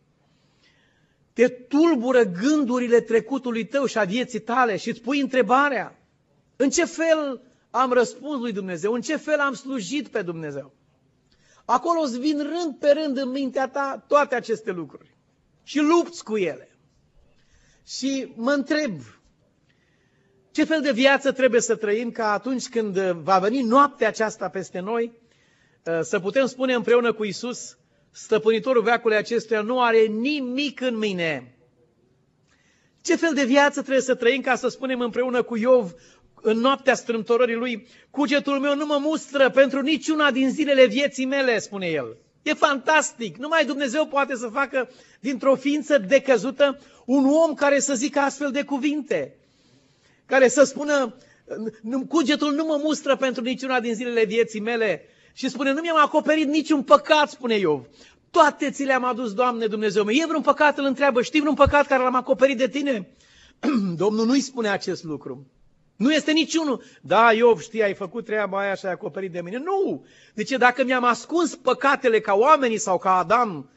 te 1.32 1.48
tulbură 1.48 2.22
gândurile 2.22 3.00
trecutului 3.00 3.66
tău 3.66 3.84
și 3.84 3.98
a 3.98 4.04
vieții 4.04 4.40
tale 4.40 4.76
și 4.76 4.88
îți 4.88 5.00
pui 5.00 5.20
întrebarea, 5.20 5.98
în 6.56 6.70
ce 6.70 6.84
fel 6.84 7.40
am 7.70 7.92
răspuns 7.92 8.40
lui 8.40 8.52
Dumnezeu, 8.52 8.92
în 8.92 9.00
ce 9.00 9.16
fel 9.16 9.40
am 9.40 9.54
slujit 9.54 10.08
pe 10.08 10.22
Dumnezeu. 10.22 10.72
Acolo 11.64 12.00
îți 12.00 12.18
vin 12.18 12.38
rând 12.38 12.76
pe 12.78 12.90
rând 12.90 13.16
în 13.16 13.30
mintea 13.30 13.68
ta 13.68 14.04
toate 14.08 14.34
aceste 14.34 14.70
lucruri. 14.70 15.16
Și 15.62 15.78
lupți 15.78 16.24
cu 16.24 16.36
ele. 16.36 16.76
Și 17.86 18.32
mă 18.36 18.50
întreb, 18.52 19.00
ce 20.52 20.64
fel 20.64 20.80
de 20.80 20.92
viață 20.92 21.32
trebuie 21.32 21.60
să 21.60 21.76
trăim 21.76 22.10
ca 22.10 22.32
atunci 22.32 22.68
când 22.68 22.98
va 23.00 23.38
veni 23.38 23.62
noaptea 23.62 24.08
aceasta 24.08 24.48
peste 24.48 24.80
noi, 24.80 25.12
uh, 25.84 26.00
să 26.02 26.20
putem 26.20 26.46
spune 26.46 26.74
împreună 26.74 27.12
cu 27.12 27.24
Isus, 27.24 27.76
stăpânitorul 28.10 28.82
veacului 28.82 29.16
acestuia 29.16 29.60
nu 29.60 29.82
are 29.82 29.98
nimic 29.98 30.80
în 30.80 30.98
mine. 30.98 31.56
Ce 33.02 33.16
fel 33.16 33.34
de 33.34 33.44
viață 33.44 33.80
trebuie 33.80 34.02
să 34.02 34.14
trăim 34.14 34.40
ca 34.40 34.54
să 34.54 34.68
spunem 34.68 35.00
împreună 35.00 35.42
cu 35.42 35.56
Iov, 35.56 35.94
în 36.34 36.58
noaptea 36.58 36.94
strâmtorării 36.94 37.54
lui, 37.54 37.86
cugetul 38.10 38.58
meu 38.58 38.76
nu 38.76 38.86
mă 38.86 38.98
mustră 39.00 39.50
pentru 39.50 39.80
niciuna 39.80 40.30
din 40.30 40.50
zilele 40.50 40.86
vieții 40.86 41.26
mele, 41.26 41.58
spune 41.58 41.86
el. 41.86 42.16
E 42.42 42.54
fantastic! 42.54 43.36
Numai 43.36 43.64
Dumnezeu 43.64 44.06
poate 44.06 44.34
să 44.34 44.46
facă 44.46 44.90
dintr-o 45.20 45.54
ființă 45.54 45.98
decăzută 45.98 46.80
un 47.04 47.26
om 47.26 47.54
care 47.54 47.78
să 47.78 47.94
zică 47.94 48.18
astfel 48.18 48.50
de 48.50 48.62
cuvinte. 48.64 49.36
Care 50.32 50.48
să 50.48 50.64
spună, 50.64 51.14
cugetul 52.08 52.52
nu 52.52 52.64
mă 52.64 52.80
mustră 52.82 53.16
pentru 53.16 53.42
niciuna 53.42 53.80
din 53.80 53.94
zilele 53.94 54.24
vieții 54.24 54.60
mele. 54.60 55.02
Și 55.32 55.48
spune, 55.48 55.72
nu 55.72 55.80
mi-am 55.80 55.96
acoperit 55.96 56.48
niciun 56.48 56.82
păcat, 56.82 57.30
spune 57.30 57.58
Iov. 57.58 57.86
Toate 58.30 58.70
ți 58.70 58.84
le-am 58.84 59.04
adus, 59.04 59.34
Doamne 59.34 59.66
Dumnezeu 59.66 60.04
meu. 60.04 60.14
E 60.14 60.26
vreun 60.26 60.42
păcat, 60.42 60.78
îl 60.78 60.84
întreabă, 60.84 61.22
știi 61.22 61.40
vreun 61.40 61.54
păcat 61.54 61.86
care 61.86 62.02
l-am 62.02 62.14
acoperit 62.14 62.56
de 62.56 62.68
tine? 62.68 63.08
Domnul 64.02 64.26
nu-i 64.26 64.40
spune 64.40 64.68
acest 64.68 65.04
lucru. 65.04 65.46
Nu 65.96 66.12
este 66.12 66.32
niciunul. 66.32 66.82
Da, 67.00 67.32
Iov, 67.32 67.60
știi, 67.60 67.82
ai 67.82 67.94
făcut 67.94 68.24
treaba 68.24 68.58
aia 68.58 68.74
și 68.74 68.86
ai 68.86 68.92
acoperit 68.92 69.32
de 69.32 69.40
mine. 69.40 69.58
Nu! 69.58 70.06
Deci 70.34 70.50
dacă 70.50 70.84
mi-am 70.84 71.04
ascuns 71.04 71.54
păcatele 71.54 72.20
ca 72.20 72.34
oamenii 72.34 72.78
sau 72.78 72.98
ca 72.98 73.16
Adam, 73.16 73.70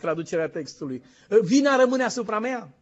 traducerea 0.00 0.48
textului, 0.48 1.02
vina 1.42 1.76
rămâne 1.76 2.04
asupra 2.04 2.38
mea. 2.38 2.74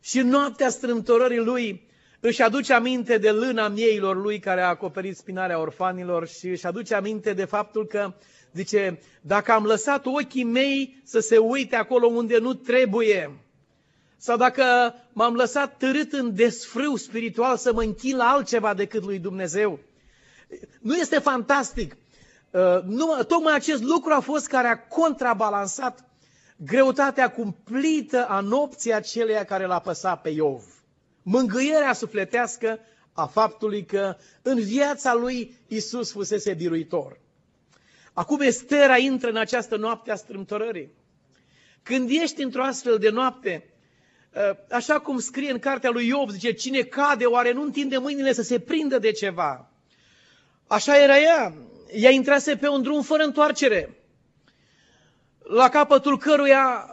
Și 0.00 0.20
noaptea 0.20 0.68
strâmtorării 0.68 1.38
lui 1.38 1.90
își 2.24 2.42
aduce 2.42 2.72
aminte 2.72 3.18
de 3.18 3.30
lâna 3.30 3.68
mieilor 3.68 4.16
lui 4.16 4.38
care 4.38 4.60
a 4.60 4.68
acoperit 4.68 5.16
spinarea 5.16 5.60
orfanilor 5.60 6.28
și 6.28 6.48
își 6.48 6.66
aduce 6.66 6.94
aminte 6.94 7.32
de 7.32 7.44
faptul 7.44 7.86
că, 7.86 8.12
zice, 8.52 9.00
dacă 9.20 9.52
am 9.52 9.64
lăsat 9.64 10.06
ochii 10.06 10.44
mei 10.44 11.00
să 11.04 11.20
se 11.20 11.38
uite 11.38 11.76
acolo 11.76 12.06
unde 12.06 12.38
nu 12.38 12.54
trebuie, 12.54 13.30
sau 14.16 14.36
dacă 14.36 14.64
m-am 15.12 15.34
lăsat 15.34 15.76
târât 15.76 16.12
în 16.12 16.34
desfrâu 16.34 16.96
spiritual 16.96 17.56
să 17.56 17.72
mă 17.72 17.82
închin 17.82 18.16
la 18.16 18.24
altceva 18.24 18.74
decât 18.74 19.04
lui 19.04 19.18
Dumnezeu. 19.18 19.78
Nu 20.80 20.94
este 20.96 21.18
fantastic? 21.18 21.96
Uh, 22.50 22.82
nu, 22.84 23.22
tocmai 23.28 23.54
acest 23.54 23.82
lucru 23.82 24.12
a 24.12 24.20
fost 24.20 24.46
care 24.46 24.68
a 24.68 24.78
contrabalansat 24.78 26.04
greutatea 26.56 27.30
cumplită 27.30 28.26
a 28.28 28.40
nopții 28.40 28.92
aceleia 28.94 29.44
care 29.44 29.66
l-a 29.66 29.78
păsat 29.78 30.20
pe 30.20 30.28
Iov. 30.28 30.81
Mângâierea 31.22 31.92
sufletească 31.92 32.80
a 33.12 33.26
faptului 33.26 33.84
că 33.84 34.16
în 34.42 34.60
viața 34.60 35.14
lui 35.14 35.56
Isus 35.66 36.12
fusese 36.12 36.54
biruitor. 36.54 37.20
Acum 38.12 38.40
Estera 38.40 38.96
intră 38.96 39.28
în 39.28 39.36
această 39.36 39.76
noapte 39.76 40.10
a 40.10 40.14
strâmtorării. 40.14 40.92
Când 41.82 42.10
ești 42.10 42.42
într-o 42.42 42.64
astfel 42.64 42.98
de 42.98 43.10
noapte, 43.10 43.72
Ă, 44.34 44.56
așa 44.70 44.98
cum 44.98 45.18
scrie 45.18 45.50
în 45.50 45.58
cartea 45.58 45.90
lui 45.90 46.06
Iov, 46.06 46.30
zice, 46.30 46.52
cine 46.52 46.80
cade, 46.80 47.24
oare 47.24 47.52
nu 47.52 47.62
întinde 47.62 47.98
mâinile 47.98 48.32
să 48.32 48.42
se 48.42 48.58
prindă 48.58 48.98
de 48.98 49.10
ceva? 49.10 49.70
Așa 50.66 51.02
era 51.02 51.18
ea. 51.18 51.54
Ea 51.92 52.10
intrase 52.10 52.56
pe 52.56 52.68
un 52.68 52.82
drum 52.82 53.02
fără 53.02 53.22
întoarcere, 53.22 53.96
la 55.42 55.68
capătul 55.68 56.18
căruia 56.18 56.91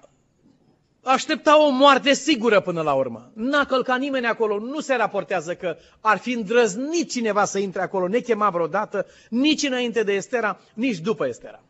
aștepta 1.04 1.66
o 1.66 1.70
moarte 1.70 2.14
sigură 2.14 2.60
până 2.60 2.82
la 2.82 2.94
urmă. 2.94 3.32
N-a 3.34 3.66
călcat 3.66 4.00
nimeni 4.00 4.26
acolo, 4.26 4.60
nu 4.60 4.80
se 4.80 4.96
raportează 4.96 5.56
că 5.56 5.78
ar 6.00 6.18
fi 6.18 6.32
îndrăznit 6.32 7.10
cineva 7.10 7.46
să 7.46 7.60
intre 7.60 7.82
acolo, 7.82 8.08
nechema 8.08 8.50
vreodată, 8.50 9.06
nici 9.30 9.64
înainte 9.64 10.04
de 10.04 10.14
Estera, 10.14 10.60
nici 10.74 10.98
după 10.98 11.28
Estera. 11.28 11.64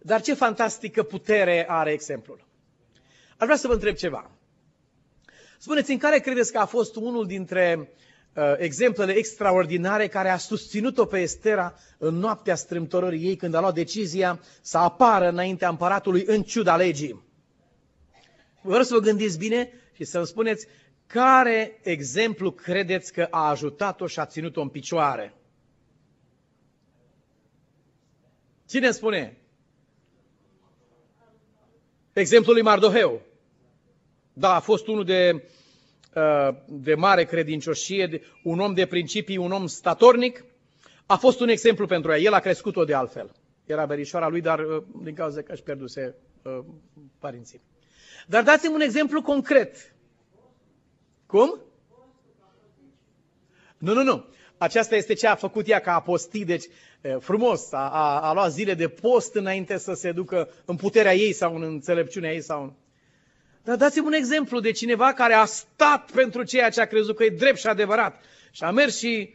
Dar 0.00 0.20
ce 0.20 0.34
fantastică 0.34 1.02
putere 1.02 1.66
are 1.68 1.90
exemplul. 1.90 2.44
Aș 3.36 3.44
vrea 3.44 3.56
să 3.56 3.66
vă 3.66 3.72
întreb 3.72 3.94
ceva. 3.94 4.30
Spuneți, 5.58 5.90
în 5.90 5.98
care 5.98 6.18
credeți 6.18 6.52
că 6.52 6.58
a 6.58 6.64
fost 6.64 6.96
unul 6.96 7.26
dintre 7.26 7.90
uh, 8.34 8.42
exemplele 8.56 9.12
extraordinare 9.12 10.08
care 10.08 10.28
a 10.28 10.36
susținut-o 10.36 11.04
pe 11.04 11.18
Estera 11.18 11.74
în 11.98 12.14
noaptea 12.14 12.54
strâmtorării 12.54 13.26
ei 13.26 13.36
când 13.36 13.54
a 13.54 13.60
luat 13.60 13.74
decizia 13.74 14.40
să 14.60 14.78
apară 14.78 15.28
înaintea 15.28 15.68
împăratului 15.68 16.24
în 16.26 16.42
ciuda 16.42 16.76
legii? 16.76 17.25
Vreau 18.66 18.82
să 18.82 18.94
vă 18.94 19.00
gândiți 19.00 19.38
bine 19.38 19.72
și 19.92 20.04
să-mi 20.04 20.26
spuneți 20.26 20.66
care 21.06 21.78
exemplu 21.82 22.50
credeți 22.50 23.12
că 23.12 23.26
a 23.30 23.48
ajutat-o 23.48 24.06
și 24.06 24.18
a 24.18 24.26
ținut-o 24.26 24.60
în 24.60 24.68
picioare? 24.68 25.34
Cine 28.68 28.90
spune? 28.90 29.36
Exemplul 32.12 32.54
lui 32.54 32.64
Mardoheu. 32.64 33.20
Da, 34.32 34.54
a 34.54 34.60
fost 34.60 34.86
unul 34.86 35.04
de, 35.04 35.48
uh, 36.14 36.56
de 36.66 36.94
mare 36.94 37.24
credincioșie, 37.24 38.22
un 38.42 38.60
om 38.60 38.74
de 38.74 38.86
principii, 38.86 39.36
un 39.36 39.52
om 39.52 39.66
statornic. 39.66 40.44
A 41.06 41.16
fost 41.16 41.40
un 41.40 41.48
exemplu 41.48 41.86
pentru 41.86 42.10
ea. 42.10 42.18
El 42.18 42.32
a 42.32 42.40
crescut-o 42.40 42.84
de 42.84 42.94
altfel. 42.94 43.32
Era 43.66 43.84
verișoara 43.84 44.28
lui, 44.28 44.40
dar 44.40 44.58
uh, 44.58 44.82
din 45.02 45.14
cauza 45.14 45.42
că 45.42 45.52
își 45.52 45.62
pierduse 45.62 46.14
uh, 46.42 46.64
părinții. 47.18 47.60
Dar 48.26 48.42
dați-mi 48.42 48.74
un 48.74 48.80
exemplu 48.80 49.22
concret. 49.22 49.94
Cum? 51.26 51.60
Nu, 53.78 53.92
nu, 53.92 54.02
nu. 54.02 54.24
Aceasta 54.58 54.96
este 54.96 55.14
ce 55.14 55.26
a 55.26 55.34
făcut 55.34 55.68
ea 55.68 55.80
ca 55.80 55.94
apostii, 55.94 56.44
deci 56.44 56.64
frumos, 57.20 57.72
a, 57.72 57.88
a, 57.88 58.20
a 58.20 58.32
luat 58.32 58.52
zile 58.52 58.74
de 58.74 58.88
post 58.88 59.34
înainte 59.34 59.78
să 59.78 59.94
se 59.94 60.12
ducă 60.12 60.48
în 60.64 60.76
puterea 60.76 61.14
ei 61.14 61.32
sau 61.32 61.56
în 61.56 61.62
înțelepciunea 61.62 62.32
ei 62.32 62.40
sau 62.40 62.62
în... 62.62 62.72
Dar 63.64 63.76
dați-mi 63.76 64.06
un 64.06 64.12
exemplu 64.12 64.60
de 64.60 64.70
cineva 64.70 65.12
care 65.12 65.32
a 65.32 65.44
stat 65.44 66.10
pentru 66.10 66.42
ceea 66.42 66.70
ce 66.70 66.80
a 66.80 66.86
crezut 66.86 67.16
că 67.16 67.24
e 67.24 67.28
drept 67.28 67.58
și 67.58 67.66
adevărat 67.66 68.24
și 68.50 68.64
a 68.64 68.70
mers 68.70 68.98
și 68.98 69.34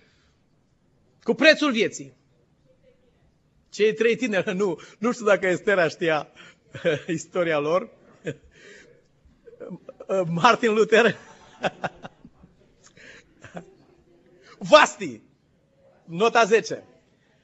cu 1.23 1.33
prețul 1.33 1.71
vieții. 1.71 2.13
Cei 3.69 3.93
trei 3.93 4.15
tineri, 4.15 4.55
nu, 4.61 4.79
nu 4.97 5.11
știu 5.11 5.25
dacă 5.25 5.47
Estera 5.47 5.87
știa 5.87 6.27
istoria 7.07 7.59
lor. 7.59 7.89
Martin 10.27 10.73
Luther. 10.73 11.15
Vasti. 14.57 15.21
Nota 16.05 16.43
10. 16.43 16.83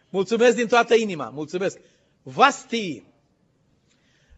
Mulțumesc 0.09 0.55
din 0.55 0.67
toată 0.67 0.95
inima. 0.95 1.29
Mulțumesc. 1.29 1.79
Vasti. 2.21 3.03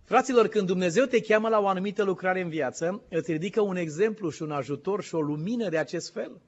Fraților, 0.04 0.48
când 0.48 0.68
Dumnezeu 0.68 1.06
te 1.06 1.22
cheamă 1.22 1.50
la 1.50 1.60
o 1.60 1.68
anumită 1.68 2.04
lucrare 2.04 2.42
în 2.42 2.50
viață, 2.50 3.02
îți 3.10 3.32
ridică 3.32 3.62
un 3.62 3.76
exemplu 3.76 4.30
și 4.30 4.42
un 4.42 4.52
ajutor 4.52 5.04
și 5.04 5.16
o 5.16 5.22
lumină 5.22 5.70
de 5.70 5.78
acest 5.78 6.14
fel. 6.14 6.42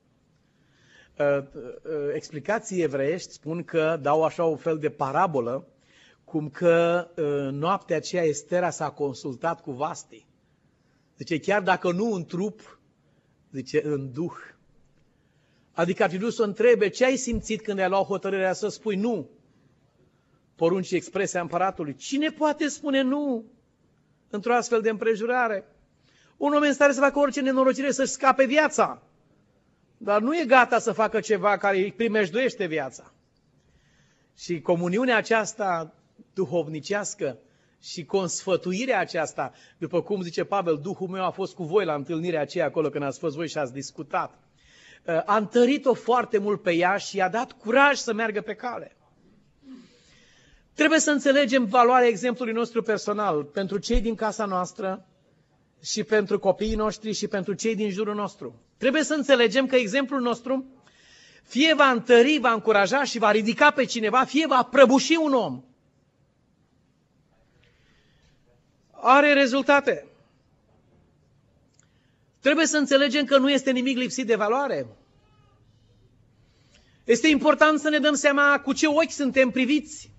Uh, 1.18 1.38
uh, 1.38 1.44
explicații 2.14 2.82
evreiești 2.82 3.32
spun 3.32 3.64
că 3.64 4.00
dau 4.02 4.24
așa 4.24 4.44
un 4.44 4.58
fel 4.58 4.78
de 4.78 4.90
parabolă, 4.90 5.68
cum 6.24 6.50
că 6.50 7.08
uh, 7.18 7.52
noaptea 7.52 7.96
aceea 7.96 8.24
Estera 8.24 8.70
s-a 8.70 8.90
consultat 8.90 9.62
cu 9.62 9.72
Vasti. 9.72 10.26
Zice, 11.22 11.40
chiar 11.40 11.62
dacă 11.62 11.92
nu 11.92 12.14
în 12.14 12.26
trup, 12.26 12.80
zice, 13.52 13.86
în 13.86 14.12
duh. 14.12 14.34
Adică 15.72 16.04
ar 16.04 16.10
fi 16.10 16.18
vrut 16.18 16.34
să 16.34 16.42
o 16.42 16.46
întrebe 16.46 16.90
ce 16.90 17.06
ai 17.06 17.16
simțit 17.16 17.62
când 17.62 17.80
ai 17.80 17.90
luat 17.90 18.06
hotărârea 18.06 18.54
să 18.54 18.68
spui 18.68 18.96
nu 18.96 19.30
poruncii 20.56 20.98
expresia 20.98 21.42
împăratului. 21.42 21.96
Cine 21.96 22.30
poate 22.30 22.68
spune 22.68 23.02
nu 23.02 23.46
într-o 24.30 24.54
astfel 24.54 24.82
de 24.82 24.90
împrejurare? 24.90 25.66
Un 26.38 26.54
om 26.54 26.62
în 26.62 26.74
stare 26.74 26.94
să 26.94 27.00
facă 27.00 27.20
orice 27.20 27.42
nenorocire 27.42 27.92
să-și 27.92 28.12
scape 28.12 28.46
viața, 28.46 29.02
dar 29.98 30.22
nu 30.22 30.40
e 30.40 30.46
gata 30.46 30.80
să 30.80 30.92
facă 30.92 31.20
ceva 31.20 31.58
care 31.58 31.78
îi 31.78 31.92
primejduiește 31.92 32.66
viața. 32.66 33.14
Și 34.38 34.62
comuniunea 34.62 35.18
aceasta 35.18 35.94
duhovnicească 36.34 37.38
și 37.84 38.06
consfătuirea 38.06 39.00
aceasta, 39.00 39.54
după 39.78 40.02
cum 40.02 40.22
zice 40.22 40.44
Pavel, 40.44 40.80
Duhul 40.82 41.08
meu 41.08 41.26
a 41.26 41.30
fost 41.30 41.54
cu 41.56 41.64
voi 41.64 41.86
la 41.86 41.94
întâlnirea 41.94 42.42
aceea 42.42 42.66
acolo 42.66 42.90
când 42.90 43.04
ați 43.04 43.20
fost 43.20 43.36
voi 43.36 43.48
și 43.48 43.58
ați 43.58 43.74
discutat. 43.74 44.40
Uh, 45.06 45.22
a 45.26 45.38
întărit-o 45.38 45.94
foarte 45.94 46.38
mult 46.38 46.62
pe 46.62 46.72
ea 46.74 46.98
și 46.98 47.18
i-a 47.18 47.30
dat 47.30 47.52
curaj 47.52 47.98
să 47.98 48.14
meargă 48.14 48.42
pe 48.42 48.54
cale. 48.54 48.96
Trebuie 50.74 51.00
să 51.00 51.12
înțelegem 51.12 51.66
valoarea 51.66 52.08
exemplului 52.08 52.54
nostru 52.54 52.82
personal 52.82 53.44
pentru 53.44 53.78
cei 53.78 54.02
din 54.02 54.16
casa 54.16 54.46
noastră 54.46 55.06
și 55.84 56.04
pentru 56.04 56.40
copiii 56.40 56.76
noștri 56.76 57.12
și 57.14 57.28
pentru 57.28 57.54
cei 57.54 57.76
din 57.76 57.90
jurul 57.90 58.16
nostru. 58.16 58.62
Trebuie 58.78 59.04
să 59.04 59.14
înțelegem 59.14 59.66
că 59.66 59.76
exemplul 59.76 60.22
nostru 60.22 60.66
fie 61.44 61.74
va 61.76 61.90
întări, 61.90 62.38
va 62.42 62.52
încuraja 62.52 63.04
și 63.04 63.18
va 63.20 63.32
ridica 63.32 63.72
pe 63.72 63.86
cineva, 63.86 64.24
fie 64.24 64.46
va 64.48 64.64
prăbuși 64.72 65.16
un 65.22 65.34
om. 65.34 65.64
Are 69.04 69.34
rezultate. 69.34 70.06
Trebuie 72.40 72.66
să 72.66 72.78
înțelegem 72.78 73.26
că 73.26 73.38
nu 73.38 73.50
este 73.52 73.72
nimic 73.72 73.98
lipsit 73.98 74.28
de 74.28 74.36
valoare. 74.36 74.86
Este 77.04 77.28
important 77.28 77.80
să 77.80 77.90
ne 77.90 78.00
dăm 78.00 78.14
seama 78.14 78.60
cu 78.60 78.74
ce 78.74 78.88
ochi 78.88 79.12
suntem 79.12 79.50
priviți. 79.50 80.12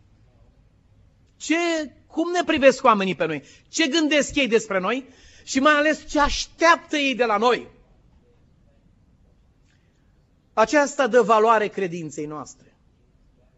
Ce, 1.37 1.57
cum 2.07 2.31
ne 2.31 2.45
privesc 2.45 2.85
oamenii 2.85 3.15
pe 3.15 3.27
noi? 3.27 3.43
Ce 3.69 3.87
gândesc 3.87 4.35
ei 4.35 4.49
despre 4.49 4.79
noi? 4.81 5.09
Și 5.45 5.61
mai 5.61 5.73
ales 5.73 6.07
ce 6.07 6.21
așteaptă 6.21 6.97
ei 6.97 7.15
de 7.15 7.25
la 7.25 7.37
noi? 7.37 7.69
Aceasta 10.53 11.07
dă 11.07 11.21
valoare 11.23 11.67
credinței 11.69 12.27
noastre. 12.27 12.77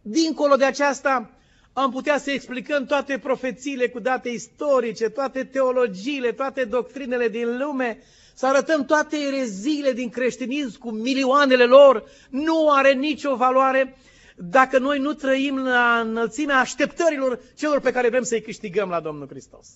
Dincolo 0.03 0.57
de 0.57 0.65
aceasta, 0.65 1.31
am 1.77 1.91
putea 1.91 2.19
să 2.19 2.31
explicăm 2.31 2.85
toate 2.85 3.19
profețiile 3.19 3.89
cu 3.89 3.99
date 4.01 4.29
istorice, 4.29 5.09
toate 5.09 5.45
teologiile, 5.45 6.33
toate 6.33 6.65
doctrinele 6.65 7.29
din 7.29 7.59
lume, 7.59 7.99
să 8.35 8.47
arătăm 8.47 8.85
toate 8.85 9.17
ereziile 9.27 9.93
din 9.93 10.09
creștinism 10.09 10.79
cu 10.79 10.91
milioanele 10.91 11.65
lor, 11.65 12.05
nu 12.31 12.71
are 12.71 12.93
nicio 12.93 13.37
valoare 13.37 13.97
dacă 14.37 14.79
noi 14.79 14.99
nu 14.99 15.13
trăim 15.13 15.59
la 15.59 16.01
înălțimea 16.05 16.59
așteptărilor 16.59 17.41
celor 17.57 17.81
pe 17.81 17.93
care 17.93 18.09
vrem 18.09 18.23
să-i 18.23 18.43
câștigăm 18.43 18.89
la 18.89 19.01
Domnul 19.01 19.29
Hristos. 19.29 19.69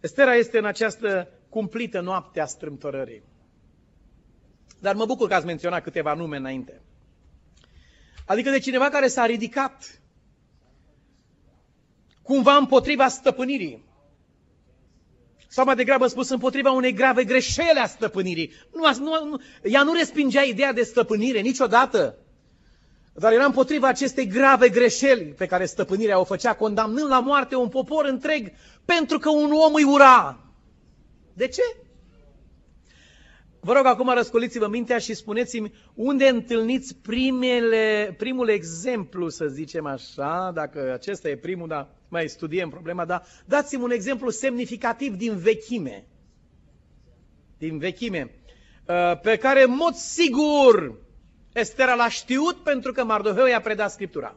Estera 0.00 0.34
este 0.34 0.58
în 0.58 0.64
această 0.64 1.28
cumplită 1.48 2.00
noapte 2.00 2.40
a 2.40 2.46
strâmtorării. 2.46 3.22
Dar 4.80 4.94
mă 4.94 5.04
bucur 5.06 5.28
că 5.28 5.34
ați 5.34 5.46
menționat 5.46 5.82
câteva 5.82 6.14
nume 6.14 6.36
înainte. 6.36 6.80
Adică 8.28 8.50
de 8.50 8.58
cineva 8.58 8.88
care 8.88 9.08
s-a 9.08 9.26
ridicat 9.26 10.00
cumva 12.22 12.56
împotriva 12.56 13.08
stăpânirii. 13.08 13.84
Sau 15.48 15.64
mai 15.64 15.74
degrabă 15.74 16.06
spus 16.06 16.28
împotriva 16.28 16.70
unei 16.70 16.92
grave 16.92 17.24
greșeli 17.24 17.78
a 17.82 17.86
stăpânirii. 17.86 18.52
Nu, 18.74 19.04
nu, 19.04 19.24
nu, 19.24 19.40
ea 19.62 19.82
nu 19.82 19.92
respingea 19.92 20.42
ideea 20.42 20.72
de 20.72 20.82
stăpânire 20.82 21.40
niciodată. 21.40 22.18
Dar 23.14 23.32
era 23.32 23.44
împotriva 23.44 23.88
acestei 23.88 24.26
grave 24.26 24.68
greșeli 24.68 25.24
pe 25.24 25.46
care 25.46 25.66
stăpânirea 25.66 26.20
o 26.20 26.24
făcea, 26.24 26.54
condamnând 26.54 27.08
la 27.08 27.20
moarte 27.20 27.56
un 27.56 27.68
popor 27.68 28.04
întreg 28.04 28.52
pentru 28.84 29.18
că 29.18 29.30
un 29.30 29.52
om 29.52 29.74
îi 29.74 29.84
ura. 29.84 30.40
De 31.32 31.48
ce? 31.48 31.62
Vă 33.68 33.74
rog 33.74 33.86
acum 33.86 34.12
răscoliți-vă 34.14 34.68
mintea 34.68 34.98
și 34.98 35.14
spuneți-mi 35.14 35.72
unde 35.94 36.28
întâlniți 36.28 36.96
primele, 36.96 38.14
primul 38.18 38.48
exemplu, 38.48 39.28
să 39.28 39.46
zicem 39.46 39.86
așa, 39.86 40.50
dacă 40.54 40.92
acesta 40.92 41.28
e 41.28 41.36
primul, 41.36 41.68
dar 41.68 41.88
mai 42.08 42.28
studiem 42.28 42.68
problema, 42.68 43.04
dar 43.04 43.26
dați-mi 43.44 43.82
un 43.82 43.90
exemplu 43.90 44.30
semnificativ 44.30 45.14
din 45.14 45.36
vechime. 45.36 46.06
Din 47.58 47.78
vechime. 47.78 48.30
Uh, 48.86 49.20
pe 49.20 49.36
care, 49.36 49.62
în 49.62 49.74
mod 49.74 49.94
sigur, 49.94 50.94
Estera 51.52 51.94
l-a 51.94 52.08
știut 52.08 52.56
pentru 52.56 52.92
că 52.92 53.04
Mardoheu 53.04 53.46
i-a 53.46 53.60
predat 53.60 53.90
Scriptura. 53.90 54.36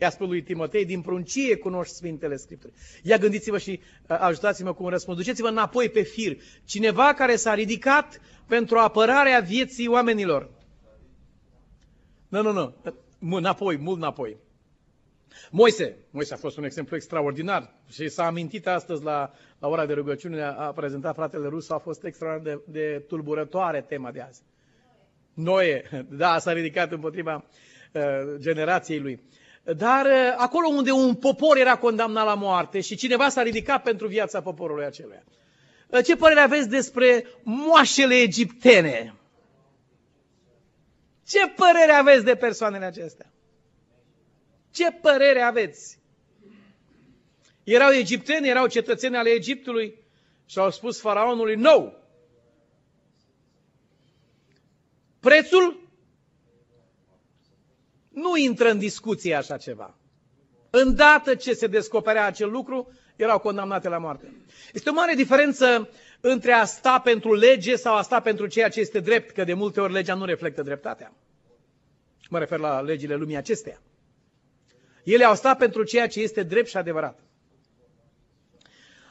I-a 0.00 0.10
spus 0.10 0.28
lui 0.28 0.42
Timotei, 0.42 0.84
din 0.84 1.00
pruncie 1.00 1.56
cunoști 1.56 1.94
Sfintele 1.94 2.36
Scripturi. 2.36 2.72
Ia 3.02 3.16
gândiți-vă 3.16 3.58
și 3.58 3.80
uh, 4.08 4.16
ajutați-mă 4.20 4.74
cu 4.74 4.84
un 4.84 4.90
răspuns. 4.90 5.16
Duceți-vă 5.16 5.48
înapoi 5.48 5.88
pe 5.88 6.02
fir. 6.02 6.36
Cineva 6.64 7.14
care 7.14 7.36
s-a 7.36 7.54
ridicat 7.54 8.20
pentru 8.46 8.78
apărarea 8.78 9.40
vieții 9.40 9.88
oamenilor. 9.88 10.50
Nu, 12.28 12.42
nu, 12.42 12.52
nu. 12.52 12.74
Înapoi, 13.36 13.76
mult 13.76 13.96
înapoi. 13.96 14.36
Moise. 15.50 15.96
Moise 16.10 16.34
a 16.34 16.36
fost 16.36 16.56
un 16.56 16.64
exemplu 16.64 16.96
extraordinar 16.96 17.74
și 17.90 18.08
s-a 18.08 18.26
amintit 18.26 18.66
astăzi 18.66 19.02
la, 19.02 19.32
la 19.58 19.68
ora 19.68 19.86
de 19.86 19.92
rugăciune, 19.92 20.42
a, 20.42 20.52
a 20.52 20.72
prezentat 20.72 21.14
fratele 21.14 21.48
Rus, 21.48 21.70
a 21.70 21.78
fost 21.78 22.04
extraordinar 22.04 22.60
de, 22.66 22.80
de 22.80 23.04
tulburătoare 23.08 23.80
tema 23.80 24.10
de 24.10 24.20
azi. 24.20 24.42
Noe, 25.34 25.82
da, 26.08 26.38
s-a 26.38 26.52
ridicat 26.52 26.92
împotriva 26.92 27.44
uh, 27.92 28.02
generației 28.38 29.00
lui. 29.00 29.20
Dar 29.64 30.06
uh, 30.06 30.34
acolo 30.36 30.68
unde 30.68 30.90
un 30.90 31.14
popor 31.14 31.56
era 31.56 31.76
condamnat 31.76 32.24
la 32.24 32.34
moarte 32.34 32.80
și 32.80 32.96
cineva 32.96 33.28
s-a 33.28 33.42
ridicat 33.42 33.82
pentru 33.82 34.06
viața 34.06 34.42
poporului 34.42 34.84
acelui. 34.84 35.22
Uh, 35.86 36.04
ce 36.04 36.16
părere 36.16 36.40
aveți 36.40 36.68
despre 36.68 37.26
moașele 37.42 38.14
egiptene? 38.14 39.14
Ce 41.26 41.48
părere 41.56 41.92
aveți 41.92 42.24
de 42.24 42.34
persoanele 42.34 42.84
acestea? 42.84 43.32
Ce 44.70 44.90
părere 44.90 45.40
aveți? 45.40 45.98
Erau 47.64 47.92
egipteni, 47.92 48.48
erau 48.48 48.66
cetățeni 48.66 49.16
ale 49.16 49.30
Egiptului 49.30 49.94
și 50.46 50.58
au 50.58 50.70
spus 50.70 51.00
faraonului, 51.00 51.54
no! 51.54 51.92
Prețul 55.20 55.83
nu 58.24 58.36
intră 58.36 58.68
în 58.70 58.78
discuție 58.78 59.34
așa 59.34 59.56
ceva. 59.56 59.94
Îndată 60.70 61.34
ce 61.34 61.52
se 61.54 61.66
descoperea 61.66 62.26
acel 62.26 62.50
lucru, 62.50 62.92
erau 63.16 63.38
condamnate 63.38 63.88
la 63.88 63.98
moarte. 63.98 64.32
Este 64.72 64.90
o 64.90 64.92
mare 64.92 65.14
diferență 65.14 65.88
între 66.20 66.52
a 66.52 66.64
sta 66.64 67.00
pentru 67.04 67.34
lege 67.34 67.76
sau 67.76 67.94
a 67.94 68.02
sta 68.02 68.20
pentru 68.20 68.46
ceea 68.46 68.68
ce 68.68 68.80
este 68.80 69.00
drept, 69.00 69.30
că 69.30 69.44
de 69.44 69.54
multe 69.54 69.80
ori 69.80 69.92
legea 69.92 70.14
nu 70.14 70.24
reflectă 70.24 70.62
dreptatea. 70.62 71.12
Mă 72.30 72.38
refer 72.38 72.58
la 72.58 72.80
legile 72.80 73.14
lumii 73.14 73.36
acesteia. 73.36 73.82
Ele 75.04 75.24
au 75.24 75.34
stat 75.34 75.58
pentru 75.58 75.82
ceea 75.82 76.06
ce 76.06 76.20
este 76.20 76.42
drept 76.42 76.68
și 76.68 76.76
adevărat. 76.76 77.18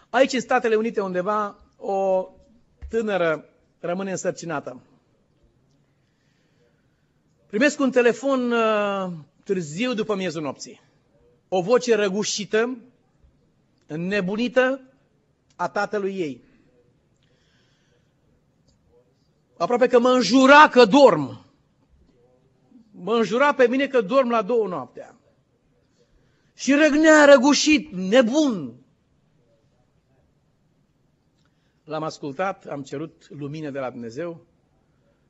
Aici, 0.10 0.34
în 0.34 0.40
Statele 0.40 0.76
Unite, 0.76 1.02
undeva, 1.02 1.60
o 1.78 2.28
tânără 2.90 3.50
rămâne 3.80 4.12
însărcinată. 4.12 4.82
Primesc 7.54 7.80
un 7.80 7.92
telefon 7.92 8.52
uh, 8.52 9.12
târziu 9.44 9.94
după 9.94 10.16
miezul 10.16 10.42
nopții. 10.42 10.82
O 11.48 11.62
voce 11.62 11.96
răgușită, 11.96 12.78
înnebunită 13.88 14.82
a 15.56 15.70
tatălui 15.70 16.16
ei. 16.20 16.42
Aproape 19.58 19.88
că 19.88 20.00
mă 20.00 20.10
înjura 20.10 20.70
că 20.70 20.86
dorm. 20.86 21.46
Mă 22.92 23.16
înjura 23.16 23.54
pe 23.54 23.68
mine 23.68 23.88
că 23.88 24.02
dorm 24.02 24.30
la 24.30 24.42
două 24.42 24.68
noaptea. 24.68 25.16
Și 26.54 26.74
răgnea 26.74 27.26
răgușit, 27.26 27.92
nebun. 27.92 28.74
L-am 31.84 32.04
ascultat, 32.04 32.66
am 32.66 32.84
cerut 32.84 33.30
lumină 33.30 33.70
de 33.70 33.80
la 33.80 33.90
Dumnezeu. 33.90 34.46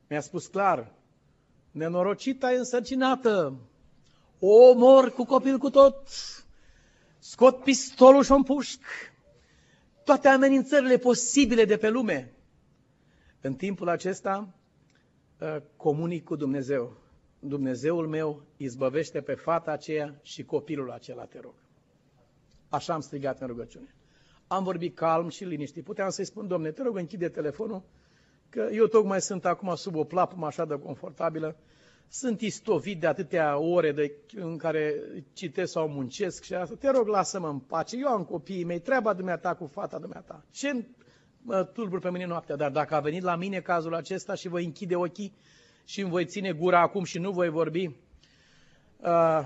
Mi-a 0.09 0.21
spus 0.21 0.47
clar, 0.47 0.91
nenorocita 1.73 2.51
e 2.51 2.57
însărcinată, 2.57 3.59
o 4.39 4.69
omor 4.69 5.11
cu 5.11 5.25
copil 5.25 5.57
cu 5.57 5.69
tot, 5.69 6.07
scot 7.19 7.63
pistolul 7.63 8.23
și 8.23 8.31
o 8.31 8.35
împușc, 8.35 8.79
toate 10.03 10.27
amenințările 10.27 10.97
posibile 10.97 11.65
de 11.65 11.77
pe 11.77 11.89
lume. 11.89 12.33
În 13.41 13.53
timpul 13.53 13.89
acesta 13.89 14.53
ă, 15.41 15.61
comunic 15.75 16.23
cu 16.23 16.35
Dumnezeu. 16.35 16.97
Dumnezeul 17.39 18.07
meu 18.07 18.41
izbăvește 18.57 19.21
pe 19.21 19.33
fata 19.33 19.71
aceea 19.71 20.19
și 20.21 20.43
copilul 20.43 20.91
acela, 20.91 21.25
te 21.25 21.39
rog. 21.39 21.53
Așa 22.69 22.93
am 22.93 23.01
strigat 23.01 23.41
în 23.41 23.47
rugăciune. 23.47 23.95
Am 24.47 24.63
vorbit 24.63 24.95
calm 24.95 25.29
și 25.29 25.43
liniștit. 25.43 25.83
Puteam 25.83 26.09
să-i 26.09 26.25
spun, 26.25 26.47
domne, 26.47 26.71
te 26.71 26.83
rog, 26.83 26.97
închide 26.97 27.29
telefonul, 27.29 27.81
că 28.53 28.69
eu 28.71 28.85
tocmai 28.85 29.21
sunt 29.21 29.45
acum 29.45 29.75
sub 29.75 29.95
o 29.95 30.03
plapumă 30.03 30.45
așa 30.45 30.65
de 30.65 30.79
confortabilă, 30.79 31.55
sunt 32.09 32.41
istovit 32.41 32.99
de 32.99 33.07
atâtea 33.07 33.57
ore 33.57 33.91
de, 33.91 34.11
în 34.35 34.57
care 34.57 34.93
citesc 35.33 35.71
sau 35.71 35.87
muncesc 35.87 36.43
și 36.43 36.53
asta. 36.53 36.75
Te 36.79 36.91
rog, 36.91 37.07
lasă-mă 37.07 37.47
în 37.47 37.59
pace. 37.59 37.97
Eu 37.97 38.07
am 38.07 38.23
copiii 38.23 38.63
mei, 38.63 38.79
treaba 38.79 39.13
dumneata 39.13 39.55
cu 39.55 39.65
fata 39.65 39.99
dumneata. 39.99 40.45
Ce 40.51 40.85
mă 41.41 41.63
tulbur 41.63 41.99
pe 41.99 42.11
mine 42.11 42.25
noaptea? 42.25 42.55
Dar 42.55 42.71
dacă 42.71 42.95
a 42.95 42.99
venit 42.99 43.23
la 43.23 43.35
mine 43.35 43.59
cazul 43.59 43.95
acesta 43.95 44.33
și 44.33 44.47
voi 44.47 44.63
închide 44.63 44.95
ochii 44.95 45.33
și 45.85 46.01
îmi 46.01 46.09
voi 46.09 46.25
ține 46.25 46.51
gura 46.51 46.81
acum 46.81 47.03
și 47.03 47.19
nu 47.19 47.31
voi 47.31 47.49
vorbi, 47.49 47.95
uh, 48.99 49.39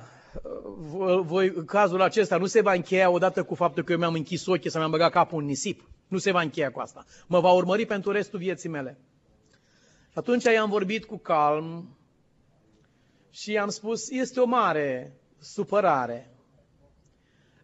voi, 1.21 1.53
cazul 1.65 2.01
acesta 2.01 2.37
nu 2.37 2.45
se 2.45 2.61
va 2.61 2.73
încheia 2.73 3.09
odată 3.09 3.43
cu 3.43 3.55
faptul 3.55 3.83
că 3.83 3.91
eu 3.91 3.97
mi-am 3.97 4.13
închis 4.13 4.45
ochii 4.45 4.69
să 4.69 4.77
mi-am 4.77 4.91
băgat 4.91 5.11
capul 5.11 5.39
în 5.39 5.45
nisip. 5.45 5.81
Nu 6.07 6.17
se 6.17 6.31
va 6.31 6.41
încheia 6.41 6.71
cu 6.71 6.79
asta. 6.79 7.05
Mă 7.27 7.39
va 7.39 7.51
urmări 7.51 7.85
pentru 7.85 8.11
restul 8.11 8.39
vieții 8.39 8.69
mele. 8.69 8.97
Și 10.11 10.17
atunci 10.17 10.43
i-am 10.43 10.69
vorbit 10.69 11.05
cu 11.05 11.17
calm 11.17 11.97
și 13.29 13.51
i-am 13.51 13.69
spus, 13.69 14.09
este 14.09 14.39
o 14.39 14.45
mare 14.45 15.17
supărare, 15.39 16.31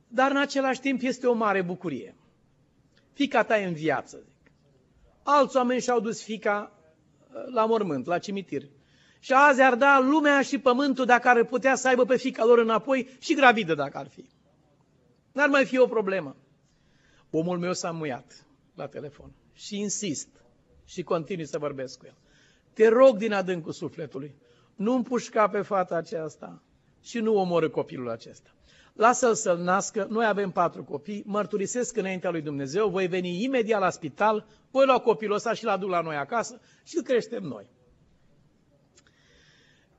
dar 0.08 0.32
în 0.32 0.38
același 0.38 0.79
timp 0.79 1.01
este 1.01 1.27
o 1.27 1.34
mare 1.34 1.62
bucurie. 1.62 2.15
Fica 3.13 3.43
ta 3.43 3.60
e 3.60 3.65
în 3.65 3.73
viață, 3.73 4.17
zic. 4.17 4.51
Alți 5.23 5.56
oameni 5.56 5.82
și-au 5.82 5.99
dus 5.99 6.23
fica 6.23 6.71
uh, 6.71 7.53
la 7.53 7.65
mormânt, 7.65 8.06
la 8.06 8.19
cimitir. 8.19 8.63
Și 9.19 9.34
azi 9.34 9.62
ar 9.62 9.75
da 9.75 9.99
lumea 9.99 10.41
și 10.41 10.58
pământul 10.58 11.06
dacă 11.06 11.27
ar 11.27 11.43
putea 11.43 11.75
să 11.75 11.88
aibă 11.88 12.06
pe 12.06 12.17
fica 12.17 12.45
lor 12.45 12.58
înapoi 12.58 13.17
și 13.19 13.36
gravidă 13.36 13.73
dacă 13.73 13.97
ar 13.97 14.08
fi. 14.08 14.29
N-ar 15.32 15.49
mai 15.49 15.65
fi 15.65 15.77
o 15.77 15.88
problemă. 15.88 16.36
Omul 17.36 17.58
meu 17.58 17.74
s-a 17.74 17.91
muiat 17.91 18.46
la 18.76 18.88
telefon 18.88 19.32
și 19.54 19.80
insist 19.80 20.28
și 20.86 21.04
continui 21.04 21.46
să 21.46 21.58
vorbesc 21.58 21.98
cu 22.00 22.06
el. 22.06 22.17
Te 22.74 22.88
rog 22.88 23.17
din 23.17 23.34
adâncul 23.34 23.72
sufletului, 23.72 24.36
nu 24.76 24.93
împușca 24.93 25.48
pe 25.48 25.62
fata 25.62 25.96
aceasta 25.96 26.62
și 27.02 27.19
nu 27.19 27.36
omoră 27.36 27.69
copilul 27.69 28.10
acesta. 28.10 28.50
Lasă-l 28.93 29.36
să-l 29.36 29.58
nască, 29.58 30.08
noi 30.10 30.26
avem 30.26 30.52
patru 30.52 30.84
copii, 30.84 31.24
mărturisesc 31.26 31.98
înaintea 31.98 32.30
lui 32.30 32.41
Dumnezeu, 32.41 32.89
voi 32.89 33.08
veni 33.08 33.43
imediat 33.43 33.80
la 33.80 33.89
spital, 33.89 34.46
voi 34.72 34.86
lua 34.86 35.00
copilul 35.00 35.36
ăsta 35.36 35.54
și 35.54 35.63
l 35.63 35.67
aduc 35.67 35.89
la 35.89 36.02
noi 36.02 36.15
acasă 36.15 36.62
și 36.84 36.98
îl 36.98 37.04
creștem 37.04 37.43
noi. 37.43 37.65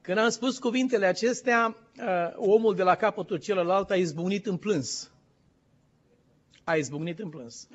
Când 0.00 0.18
am 0.18 0.28
spus 0.28 0.58
cuvintele 0.58 1.06
acestea, 1.06 1.76
uh, 1.98 2.32
omul 2.36 2.74
de 2.74 2.82
la 2.82 2.94
capătul 2.94 3.38
celălalt 3.38 3.90
a 3.90 3.96
izbucnit 3.96 4.46
în 4.46 4.56
plâns. 4.56 5.13
A 6.64 6.74
izbucnit 6.74 7.18
în 7.18 7.28
plâns. 7.28 7.68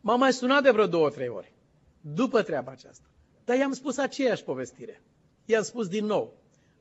M-a 0.00 0.16
mai 0.16 0.32
sunat 0.32 0.62
de 0.62 0.70
vreo 0.70 0.86
două, 0.86 1.10
trei 1.10 1.28
ori, 1.28 1.52
după 2.00 2.42
treaba 2.42 2.70
aceasta. 2.70 3.06
Dar 3.44 3.56
i-am 3.56 3.72
spus 3.72 3.96
aceeași 3.96 4.44
povestire. 4.44 5.02
I-am 5.44 5.62
spus 5.62 5.88
din 5.88 6.04
nou, 6.04 6.36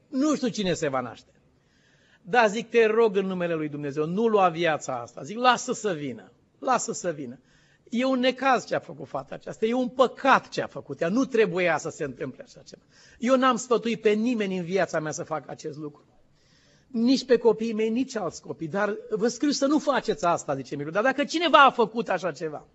nu 0.10 0.36
știu 0.36 0.48
cine 0.48 0.74
se 0.74 0.88
va 0.88 1.00
naște. 1.00 1.32
Da, 2.22 2.48
zic, 2.48 2.70
te 2.70 2.86
rog 2.86 3.16
în 3.16 3.26
numele 3.26 3.54
lui 3.54 3.70
Dumnezeu, 3.70 4.06
nu 4.06 4.28
lua 4.28 4.50
viața 4.50 5.02
asta. 5.02 5.24
Zic, 5.24 5.38
lasă 5.38 5.74
să 5.74 5.94
vină, 5.94 6.32
lasă 6.60 6.92
să 6.92 7.12
vină. 7.12 7.40
E 7.90 8.06
un 8.06 8.20
necaz 8.20 8.66
ce 8.66 8.76
a 8.76 8.80
făcut 8.80 9.08
fata 9.08 9.36
aceasta, 9.36 9.66
e 9.66 9.74
un 9.74 9.90
păcat 9.90 10.50
ce 10.50 10.62
a 10.62 10.68
făcut 10.68 11.02
ea, 11.02 11.10
nu 11.10 11.26
trebuia 11.26 11.78
să 11.78 11.90
se 11.90 12.04
întâmple 12.04 12.44
așa 12.44 12.62
ceva. 12.62 12.82
Eu 13.20 13.36
n-am 13.36 13.56
sfătuit 13.56 14.02
pe 14.02 14.10
nimeni 14.10 14.58
în 14.58 14.64
viața 14.64 15.00
mea 15.00 15.12
să 15.12 15.24
facă 15.24 15.50
acest 15.50 15.78
lucru. 15.78 16.06
Nici 16.88 17.26
pe 17.26 17.38
copiii 17.38 17.74
mei, 17.74 17.90
nici 17.90 18.16
alți 18.16 18.42
copii, 18.42 18.68
dar 18.68 18.98
vă 19.10 19.28
scriu 19.28 19.52
să 19.52 19.66
nu 19.66 19.80
faceți 19.80 20.26
asta, 20.26 20.56
zice 20.56 20.76
Miru. 20.76 20.90
Dar 20.90 21.04
dacă 21.04 21.24
cineva 21.24 21.58
a 21.58 21.72
făcut 21.72 22.10
așa 22.10 22.32
ceva, 22.32 22.66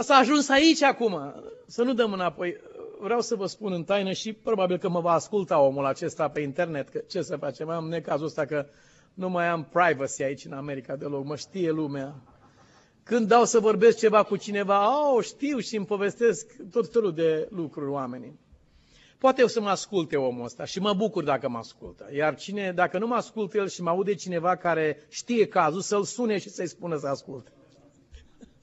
s-a 0.00 0.14
ajuns 0.14 0.48
aici 0.48 0.82
acum, 0.82 1.34
să 1.66 1.82
nu 1.82 1.94
dăm 1.94 2.12
înapoi. 2.12 2.56
Vreau 3.00 3.20
să 3.20 3.34
vă 3.34 3.46
spun 3.46 3.72
în 3.72 3.84
taină 3.84 4.12
și 4.12 4.32
probabil 4.32 4.78
că 4.78 4.88
mă 4.88 5.00
va 5.00 5.12
asculta 5.12 5.60
omul 5.60 5.86
acesta 5.86 6.28
pe 6.28 6.40
internet, 6.40 6.88
că 6.88 6.98
ce 7.08 7.22
să 7.22 7.36
facem, 7.36 7.68
am 7.68 7.88
necazul 7.88 8.26
ăsta 8.26 8.44
că 8.44 8.66
nu 9.14 9.28
mai 9.28 9.48
am 9.48 9.68
privacy 9.72 10.22
aici 10.22 10.44
în 10.44 10.52
America 10.52 10.96
deloc, 10.96 11.24
mă 11.24 11.36
știe 11.36 11.70
lumea. 11.70 12.14
Când 13.02 13.28
dau 13.28 13.44
să 13.44 13.58
vorbesc 13.58 13.98
ceva 13.98 14.22
cu 14.22 14.36
cineva, 14.36 15.10
oh, 15.14 15.24
știu 15.24 15.58
și 15.58 15.76
îmi 15.76 15.86
povestesc 15.86 16.56
tot 16.70 16.92
felul 16.92 17.14
de 17.14 17.48
lucruri 17.50 17.90
oamenii. 17.90 18.38
Poate 19.20 19.40
eu 19.40 19.46
să 19.46 19.60
mă 19.60 19.68
asculte 19.68 20.16
omul 20.16 20.44
ăsta 20.44 20.64
și 20.64 20.80
mă 20.80 20.92
bucur 20.92 21.24
dacă 21.24 21.48
mă 21.48 21.58
ascultă. 21.58 22.08
Iar 22.12 22.36
cine, 22.36 22.72
dacă 22.72 22.98
nu 22.98 23.06
mă 23.06 23.14
ascultă 23.14 23.56
el 23.56 23.68
și 23.68 23.82
mă 23.82 23.90
aude 23.90 24.14
cineva 24.14 24.56
care 24.56 25.06
știe 25.08 25.46
cazul, 25.46 25.80
să-l 25.80 26.04
sune 26.04 26.38
și 26.38 26.48
să-i 26.48 26.66
spună 26.66 26.98
să 26.98 27.06
asculte. 27.06 27.52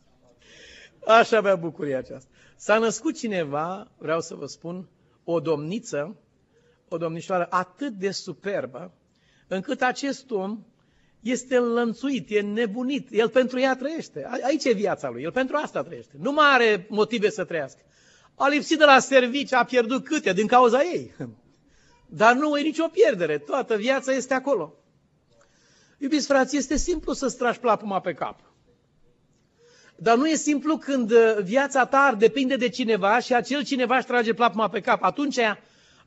Aș 1.19 1.31
avea 1.31 1.55
bucuria 1.55 1.97
aceasta. 1.97 2.29
S-a 2.55 2.77
născut 2.77 3.17
cineva, 3.17 3.91
vreau 3.97 4.21
să 4.21 4.35
vă 4.35 4.45
spun, 4.45 4.89
o 5.23 5.39
domniță, 5.39 6.15
o 6.87 6.97
domnișoară 6.97 7.47
atât 7.49 7.93
de 7.93 8.11
superbă, 8.11 8.91
încât 9.47 9.81
acest 9.81 10.31
om 10.31 10.63
este 11.19 11.57
înlănțuit, 11.57 12.29
e 12.29 12.41
nebunit. 12.41 13.07
El 13.11 13.29
pentru 13.29 13.59
ea 13.59 13.75
trăiește. 13.75 14.27
Aici 14.43 14.65
e 14.65 14.73
viața 14.73 15.09
lui. 15.09 15.23
El 15.23 15.31
pentru 15.31 15.55
asta 15.55 15.83
trăiește. 15.83 16.13
Nu 16.19 16.31
mai 16.31 16.47
are 16.53 16.85
motive 16.89 17.29
să 17.29 17.43
trăiască. 17.43 17.81
A 18.39 18.47
lipsit 18.47 18.77
de 18.77 18.85
la 18.85 18.99
servici, 18.99 19.53
a 19.53 19.63
pierdut 19.63 20.03
câte 20.03 20.33
din 20.33 20.47
cauza 20.47 20.81
ei. 20.81 21.15
Dar 22.21 22.35
nu 22.35 22.57
e 22.57 22.61
nicio 22.61 22.87
pierdere. 22.87 23.37
Toată 23.37 23.75
viața 23.75 24.11
este 24.11 24.33
acolo. 24.33 24.73
Iubiți 25.97 26.27
frați, 26.27 26.57
este 26.57 26.77
simplu 26.77 27.13
să 27.13 27.27
stragi 27.27 27.59
plapuma 27.59 27.99
pe 27.99 28.13
cap. 28.13 28.39
Dar 29.95 30.17
nu 30.17 30.27
e 30.27 30.35
simplu 30.35 30.77
când 30.77 31.11
uh, 31.11 31.37
viața 31.43 31.85
ta 31.85 32.15
depinde 32.17 32.55
de 32.55 32.69
cineva 32.69 33.19
și 33.19 33.33
acel 33.33 33.63
cineva 33.63 33.97
își 33.97 34.05
trage 34.05 34.33
plapuma 34.33 34.69
pe 34.69 34.79
cap. 34.79 35.03
Atunci, 35.03 35.37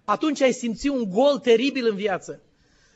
atunci 0.04 0.40
ai 0.40 0.52
simți 0.52 0.88
un 0.88 1.10
gol 1.10 1.38
teribil 1.38 1.86
în 1.90 1.96
viață. 1.96 2.42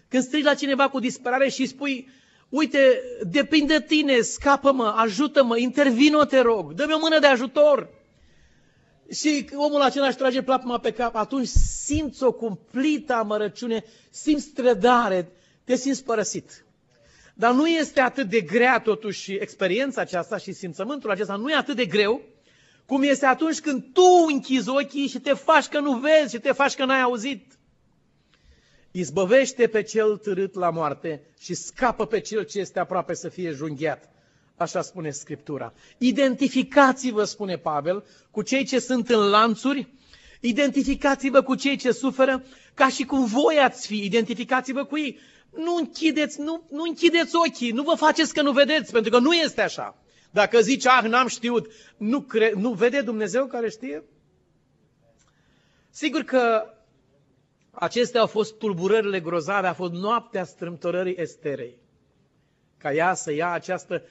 Când 0.09 0.23
strigi 0.23 0.44
la 0.44 0.55
cineva 0.55 0.88
cu 0.88 0.99
disperare 0.99 1.49
și 1.49 1.66
spui, 1.66 2.09
uite, 2.49 3.01
depinde 3.23 3.79
de 3.79 3.85
tine, 3.85 4.20
scapă-mă, 4.20 4.94
ajută-mă, 4.97 5.59
intervino, 5.59 6.25
te 6.25 6.40
rog, 6.40 6.73
dă-mi 6.73 6.92
o 6.92 6.99
mână 6.99 7.18
de 7.18 7.27
ajutor. 7.27 7.88
Și 9.14 9.48
omul 9.55 9.81
acela 9.81 10.07
își 10.07 10.16
trage 10.16 10.42
plapuma 10.42 10.79
pe 10.79 10.92
cap, 10.92 11.14
atunci 11.14 11.48
simți 11.85 12.22
o 12.22 12.33
cumplită 12.33 13.12
amărăciune, 13.12 13.85
simți 14.11 14.48
trădare, 14.48 15.33
te 15.64 15.77
simți 15.77 16.05
părăsit. 16.05 16.64
Dar 17.35 17.53
nu 17.53 17.66
este 17.68 18.00
atât 18.00 18.29
de 18.29 18.40
grea 18.40 18.81
totuși 18.81 19.33
experiența 19.33 20.00
aceasta 20.00 20.37
și 20.37 20.53
simțământul 20.53 21.11
acesta 21.11 21.37
nu 21.37 21.50
e 21.50 21.55
atât 21.55 21.77
de 21.77 21.87
greu 21.87 22.20
cum 22.87 23.03
este 23.03 23.27
atunci 23.27 23.61
când 23.61 23.85
tu 23.92 24.27
închizi 24.33 24.68
ochii 24.68 25.07
și 25.07 25.18
te 25.20 25.33
faci 25.33 25.66
că 25.66 25.79
nu 25.79 25.98
vezi 25.98 26.35
și 26.35 26.40
te 26.40 26.53
faci 26.53 26.74
că 26.74 26.85
n-ai 26.85 27.00
auzit. 27.00 27.59
Izbăvește 28.90 29.66
pe 29.66 29.83
cel 29.83 30.16
târât 30.16 30.55
la 30.55 30.70
moarte 30.70 31.22
și 31.38 31.55
scapă 31.55 32.07
pe 32.07 32.20
cel 32.20 32.44
ce 32.44 32.59
este 32.59 32.79
aproape 32.79 33.14
să 33.14 33.29
fie 33.29 33.50
junghiat. 33.50 34.12
Așa 34.57 34.83
spune 34.83 35.11
Scriptura. 35.11 35.73
Identificați-vă, 35.99 37.25
spune 37.25 37.57
Pavel, 37.57 38.05
cu 38.31 38.43
cei 38.43 38.64
ce 38.64 38.79
sunt 38.79 39.09
în 39.09 39.29
lanțuri, 39.29 39.88
identificați-vă 40.40 41.43
cu 41.43 41.55
cei 41.55 41.77
ce 41.77 41.93
suferă, 41.93 42.45
ca 42.75 42.88
și 42.88 43.05
cum 43.05 43.25
voi 43.25 43.59
ați 43.59 43.87
fi, 43.87 44.05
identificați-vă 44.05 44.85
cu 44.85 44.99
ei. 44.99 45.19
nu 45.57 45.77
închideți, 45.77 46.40
nu, 46.40 46.67
nu 46.71 46.83
închideți 46.83 47.37
ochii, 47.37 47.71
nu 47.71 47.83
vă 47.83 47.95
faceți 47.95 48.35
că 48.35 48.43
nu 48.43 48.53
vedeți, 48.53 48.93
pentru 48.93 49.11
că 49.11 49.19
nu 49.19 49.33
este 49.33 49.62
așa. 49.62 49.97
Dacă 50.31 50.61
zici, 50.61 50.87
ah, 50.87 51.05
n-am 51.09 51.27
știut, 51.27 51.73
nu, 51.97 52.21
cre- 52.21 52.53
nu 52.57 52.73
vede 52.73 53.01
Dumnezeu 53.01 53.47
care 53.47 53.71
știe? 53.71 54.05
Sigur 55.90 56.23
că 56.23 56.73
acestea 57.71 58.21
au 58.21 58.27
fost 58.27 58.59
tulburările 58.59 59.21
grozave, 59.21 59.67
a 59.67 59.73
fost 59.73 59.93
noaptea 59.93 60.45
strâmtorării 60.45 61.14
Esterei. 61.19 61.79
Ca 62.79 62.93
ea 62.93 63.14
să 63.14 63.33
ia 63.33 63.51
această 63.51 64.03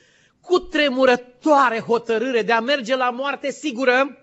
cutremurătoare 0.43 1.79
hotărâre 1.79 2.41
de 2.41 2.51
a 2.51 2.59
merge 2.59 2.95
la 2.95 3.09
moarte 3.09 3.51
sigură 3.51 4.17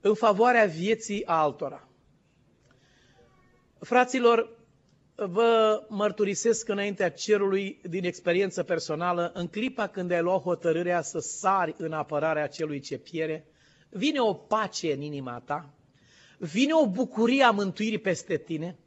în 0.00 0.14
favoarea 0.14 0.64
vieții 0.64 1.24
altora. 1.26 1.88
Fraților, 3.80 4.56
vă 5.14 5.82
mărturisesc 5.88 6.68
înaintea 6.68 7.10
cerului 7.10 7.80
din 7.88 8.04
experiență 8.04 8.62
personală, 8.62 9.30
în 9.34 9.46
clipa 9.46 9.86
când 9.86 10.10
ai 10.10 10.20
luat 10.20 10.42
hotărârea 10.42 11.02
să 11.02 11.18
sari 11.18 11.74
în 11.78 11.92
apărarea 11.92 12.46
celui 12.46 12.80
ce 12.80 12.98
piere, 12.98 13.46
vine 13.88 14.20
o 14.20 14.34
pace 14.34 14.92
în 14.92 15.00
inima 15.00 15.42
ta, 15.44 15.74
vine 16.38 16.72
o 16.72 16.88
bucurie 16.88 17.42
a 17.42 17.50
mântuirii 17.50 17.98
peste 17.98 18.36
tine, 18.36 18.78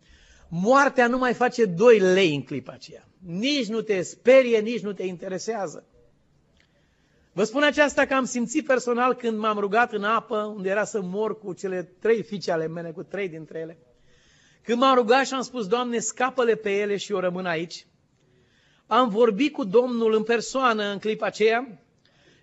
moartea 0.50 1.08
nu 1.08 1.18
mai 1.18 1.34
face 1.34 1.66
doi 1.66 2.00
lei 2.00 2.36
în 2.36 2.44
clipa 2.44 2.72
aceea. 2.72 3.08
Nici 3.26 3.68
nu 3.68 3.82
te 3.82 4.02
sperie, 4.02 4.60
nici 4.60 4.82
nu 4.82 4.94
te 4.94 5.04
interesează. 5.04 5.86
Vă 7.34 7.44
spun 7.44 7.64
aceasta 7.64 8.06
că 8.06 8.14
am 8.14 8.26
simțit 8.26 8.66
personal 8.66 9.14
când 9.14 9.38
m-am 9.38 9.60
rugat 9.60 9.94
în 9.94 10.04
apă, 10.04 10.54
unde 10.56 10.70
era 10.70 10.84
să 10.84 11.02
mor 11.02 11.40
cu 11.40 11.54
cele 11.54 11.84
trei 12.00 12.24
fiice 12.24 12.52
ale 12.52 12.68
mele, 12.68 12.92
cu 12.92 13.04
trei 13.04 13.30
dintre 13.30 13.60
ele. 13.60 13.78
Când 14.64 14.80
m-am 14.80 14.96
rugat 14.96 15.26
și 15.26 15.34
am 15.34 15.42
spus, 15.42 15.68
Doamne, 15.68 16.00
scapă-le 16.00 16.56
pe 16.56 16.72
ele 16.72 16.98
și 16.98 17.12
eu 17.12 17.20
rămân 17.20 17.46
aici, 17.46 17.86
am 18.88 19.10
vorbit 19.10 19.54
cu 19.54 19.64
Domnul 19.64 20.14
în 20.14 20.24
persoană 20.24 20.84
în 20.92 21.00
clipa 21.00 21.26
aceea 21.26 21.82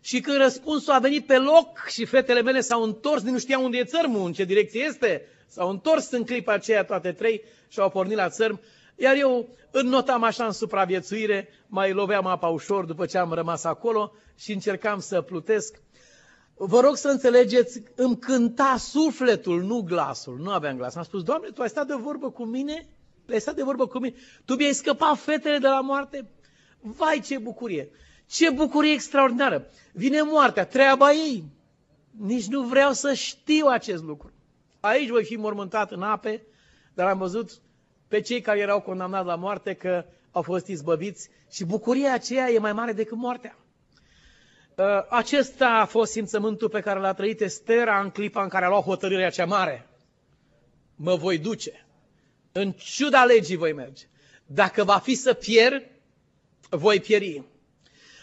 și 0.00 0.20
când 0.20 0.36
răspunsul 0.36 0.92
a 0.92 0.98
venit 0.98 1.26
pe 1.26 1.38
loc 1.38 1.86
și 1.88 2.04
fetele 2.04 2.42
mele 2.42 2.60
s-au 2.60 2.82
întors, 2.82 3.22
nu 3.22 3.38
știau 3.38 3.64
unde 3.64 3.78
e 3.78 3.84
țărmul, 3.84 4.26
în 4.26 4.32
ce 4.32 4.44
direcție 4.44 4.84
este, 4.88 5.26
s-au 5.46 5.70
întors 5.70 6.10
în 6.10 6.24
clipa 6.24 6.52
aceea 6.52 6.84
toate 6.84 7.12
trei 7.12 7.42
și 7.68 7.80
au 7.80 7.90
pornit 7.90 8.16
la 8.16 8.28
țărm, 8.28 8.60
iar 8.98 9.16
eu 9.16 9.48
înnotam 9.70 10.22
așa 10.22 10.44
în 10.44 10.52
supraviețuire, 10.52 11.48
mai 11.66 11.92
loveam 11.92 12.26
apa 12.26 12.48
ușor 12.48 12.84
după 12.84 13.06
ce 13.06 13.18
am 13.18 13.32
rămas 13.32 13.64
acolo 13.64 14.12
și 14.36 14.52
încercam 14.52 15.00
să 15.00 15.20
plutesc. 15.20 15.80
Vă 16.54 16.80
rog 16.80 16.96
să 16.96 17.08
înțelegeți, 17.08 17.82
îmi 17.94 18.18
cânta 18.18 18.76
sufletul, 18.78 19.62
nu 19.62 19.80
glasul. 19.82 20.38
Nu 20.38 20.50
aveam 20.50 20.76
glas. 20.76 20.94
Am 20.94 21.02
spus, 21.02 21.22
Doamne, 21.22 21.48
Tu 21.48 21.62
ai 21.62 21.68
stat 21.68 21.86
de 21.86 21.94
vorbă 21.94 22.30
cu 22.30 22.44
mine? 22.44 22.88
Ai 23.30 23.40
stat 23.40 23.54
de 23.54 23.62
vorbă 23.62 23.86
cu 23.86 23.98
mine? 23.98 24.14
Tu 24.44 24.54
mi-ai 24.54 24.72
scăpat 24.72 25.18
fetele 25.18 25.58
de 25.58 25.66
la 25.66 25.80
moarte? 25.80 26.30
Vai, 26.80 27.20
ce 27.20 27.38
bucurie! 27.38 27.90
Ce 28.26 28.50
bucurie 28.50 28.92
extraordinară! 28.92 29.70
Vine 29.92 30.22
moartea, 30.22 30.66
treaba 30.66 31.12
ei. 31.12 31.44
Nici 32.10 32.46
nu 32.46 32.62
vreau 32.62 32.92
să 32.92 33.12
știu 33.12 33.66
acest 33.66 34.02
lucru. 34.02 34.32
Aici 34.80 35.08
voi 35.08 35.24
fi 35.24 35.36
mormântat 35.36 35.90
în 35.92 36.02
ape, 36.02 36.46
dar 36.94 37.06
am 37.06 37.18
văzut 37.18 37.60
pe 38.08 38.20
cei 38.20 38.40
care 38.40 38.58
erau 38.58 38.80
condamnați 38.80 39.26
la 39.26 39.34
moarte 39.34 39.74
că 39.74 40.04
au 40.30 40.42
fost 40.42 40.66
izbăviți 40.66 41.28
și 41.50 41.64
bucuria 41.64 42.12
aceea 42.12 42.50
e 42.50 42.58
mai 42.58 42.72
mare 42.72 42.92
decât 42.92 43.16
moartea. 43.16 43.56
Uh, 44.74 44.84
acesta 45.08 45.68
a 45.68 45.84
fost 45.84 46.12
simțământul 46.12 46.68
pe 46.68 46.80
care 46.80 47.00
l-a 47.00 47.12
trăit 47.12 47.40
Estera 47.40 48.00
în 48.00 48.10
clipa 48.10 48.42
în 48.42 48.48
care 48.48 48.64
a 48.64 48.68
luat 48.68 48.82
hotărârea 48.82 49.30
cea 49.30 49.44
mare. 49.44 49.86
Mă 50.96 51.14
voi 51.16 51.38
duce. 51.38 51.86
În 52.52 52.72
ciuda 52.72 53.24
legii 53.24 53.56
voi 53.56 53.72
merge. 53.72 54.04
Dacă 54.46 54.84
va 54.84 54.98
fi 54.98 55.14
să 55.14 55.32
pierd, 55.32 55.86
voi 56.70 57.00
pieri. 57.00 57.42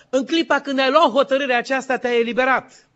În 0.09 0.25
clipa 0.25 0.59
când 0.59 0.79
ai 0.79 0.91
luat 0.91 1.09
hotărârea 1.09 1.57
aceasta, 1.57 1.97
te-ai 1.97 2.19
eliberat. 2.19 2.89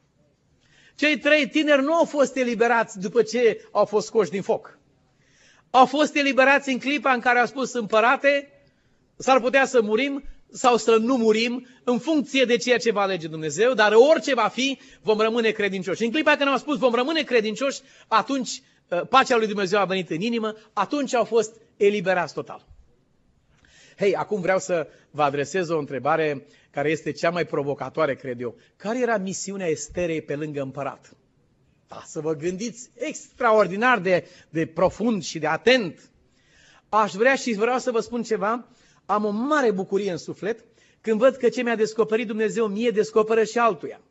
Cei 0.95 1.17
trei 1.17 1.47
tineri 1.47 1.81
nu 1.81 1.93
au 1.93 2.05
fost 2.05 2.35
eliberați 2.35 2.99
după 2.99 3.21
ce 3.21 3.67
au 3.71 3.85
fost 3.85 4.05
scoși 4.07 4.29
din 4.29 4.41
foc. 4.41 4.78
Au 5.69 5.85
fost 5.85 6.15
eliberați 6.15 6.69
în 6.69 6.79
clipa 6.79 7.11
în 7.11 7.19
care 7.19 7.39
au 7.39 7.45
spus 7.45 7.73
împărate, 7.73 8.51
s-ar 9.17 9.39
putea 9.39 9.65
să 9.65 9.81
murim, 9.81 10.23
sau 10.51 10.77
să 10.77 10.97
nu 10.97 11.17
murim 11.17 11.67
în 11.83 11.99
funcție 11.99 12.45
de 12.45 12.57
ceea 12.57 12.77
ce 12.77 12.91
va 12.91 13.01
alege 13.01 13.27
Dumnezeu, 13.27 13.73
dar 13.73 13.93
orice 13.93 14.33
va 14.33 14.47
fi, 14.47 14.79
vom 15.01 15.19
rămâne 15.19 15.51
credincioși. 15.51 16.03
În 16.03 16.11
clipa 16.11 16.35
când 16.35 16.49
am 16.49 16.57
spus 16.57 16.77
vom 16.77 16.93
rămâne 16.93 17.21
credincioși, 17.21 17.79
atunci 18.07 18.61
uh, 18.87 19.01
pacea 19.09 19.37
lui 19.37 19.47
Dumnezeu 19.47 19.79
a 19.79 19.85
venit 19.85 20.09
în 20.09 20.21
inimă, 20.21 20.55
atunci 20.73 21.13
au 21.13 21.23
fost 21.23 21.55
eliberați 21.77 22.33
total. 22.33 22.65
Hei, 23.97 24.15
acum 24.15 24.41
vreau 24.41 24.59
să 24.59 24.87
vă 25.11 25.23
adresez 25.23 25.69
o 25.69 25.77
întrebare 25.77 26.45
care 26.71 26.89
este 26.89 27.11
cea 27.11 27.29
mai 27.29 27.45
provocatoare, 27.45 28.15
cred 28.15 28.41
eu. 28.41 28.55
Care 28.75 28.99
era 28.99 29.17
misiunea 29.17 29.67
Esterei 29.67 30.21
pe 30.21 30.35
lângă 30.35 30.61
împărat? 30.61 31.13
Da, 31.89 32.03
să 32.05 32.19
vă 32.19 32.33
gândiți 32.33 32.89
extraordinar 32.93 33.99
de, 33.99 34.27
de 34.49 34.65
profund 34.65 35.23
și 35.23 35.39
de 35.39 35.47
atent. 35.47 36.09
Aș 36.89 37.13
vrea 37.13 37.35
și 37.35 37.53
vreau 37.53 37.79
să 37.79 37.91
vă 37.91 37.99
spun 37.99 38.23
ceva 38.23 38.67
am 39.05 39.25
o 39.25 39.29
mare 39.29 39.71
bucurie 39.71 40.11
în 40.11 40.17
suflet 40.17 40.65
când 41.01 41.19
văd 41.19 41.35
că 41.35 41.49
ce 41.49 41.61
mi-a 41.61 41.75
descoperit 41.75 42.27
Dumnezeu 42.27 42.67
mie 42.67 42.89
descoperă 42.89 43.43
și 43.43 43.57
altuia. 43.57 44.01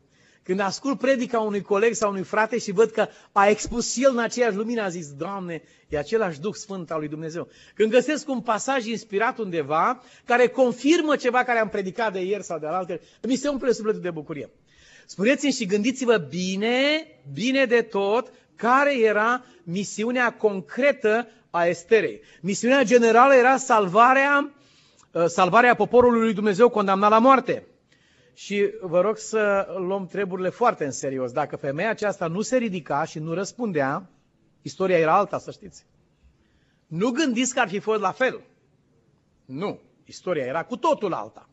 Când 0.43 0.59
ascult 0.59 0.99
predica 0.99 1.39
unui 1.39 1.61
coleg 1.61 1.93
sau 1.93 2.09
unui 2.09 2.23
frate 2.23 2.57
și 2.57 2.71
văd 2.71 2.89
că 2.89 3.07
a 3.31 3.47
expus 3.47 3.97
el 3.97 4.09
în 4.11 4.19
aceeași 4.19 4.55
lumină, 4.55 4.81
a 4.81 4.89
zis, 4.89 5.13
Doamne, 5.13 5.61
e 5.89 5.97
același 5.97 6.39
Duh 6.39 6.53
Sfânt 6.53 6.91
al 6.91 6.99
lui 6.99 7.07
Dumnezeu. 7.07 7.47
Când 7.75 7.91
găsesc 7.91 8.29
un 8.29 8.41
pasaj 8.41 8.85
inspirat 8.85 9.37
undeva, 9.37 10.03
care 10.25 10.47
confirmă 10.47 11.15
ceva 11.15 11.43
care 11.43 11.59
am 11.59 11.69
predicat 11.69 12.13
de 12.13 12.19
ieri 12.19 12.43
sau 12.43 12.59
de 12.59 12.67
alaltă, 12.67 12.99
mi 13.27 13.35
se 13.35 13.47
umple 13.47 13.71
sufletul 13.71 14.01
de 14.01 14.11
bucurie. 14.11 14.49
Spuneți-mi 15.09 15.51
și 15.51 15.65
gândiți-vă 15.65 16.17
bine, 16.17 17.07
bine 17.33 17.65
de 17.65 17.81
tot, 17.81 18.31
care 18.55 18.99
era 18.99 19.45
misiunea 19.63 20.33
concretă 20.33 21.27
a 21.49 21.65
Esterei. 21.65 22.21
Misiunea 22.41 22.83
generală 22.83 23.33
era 23.33 23.57
salvarea 23.57 24.53
Uh, 25.11 25.25
salvarea 25.25 25.75
poporului 25.75 26.19
lui 26.19 26.33
Dumnezeu 26.33 26.69
condamnat 26.69 27.09
la 27.09 27.19
moarte. 27.19 27.67
Și 28.33 28.73
vă 28.81 29.01
rog 29.01 29.17
să 29.17 29.67
luăm 29.77 30.07
treburile 30.07 30.49
foarte 30.49 30.85
în 30.85 30.91
serios. 30.91 31.31
Dacă 31.31 31.55
femeia 31.55 31.89
aceasta 31.89 32.27
nu 32.27 32.41
se 32.41 32.57
ridica 32.57 33.03
și 33.03 33.19
nu 33.19 33.33
răspundea, 33.33 34.09
istoria 34.61 34.97
era 34.97 35.17
alta, 35.17 35.37
să 35.37 35.51
știți. 35.51 35.85
Nu 36.87 37.09
gândiți 37.09 37.53
că 37.53 37.59
ar 37.59 37.67
fi 37.67 37.79
fost 37.79 38.01
la 38.01 38.11
fel. 38.11 38.41
Nu. 39.45 39.79
Istoria 40.05 40.45
era 40.45 40.63
cu 40.63 40.77
totul 40.77 41.13
alta. 41.13 41.48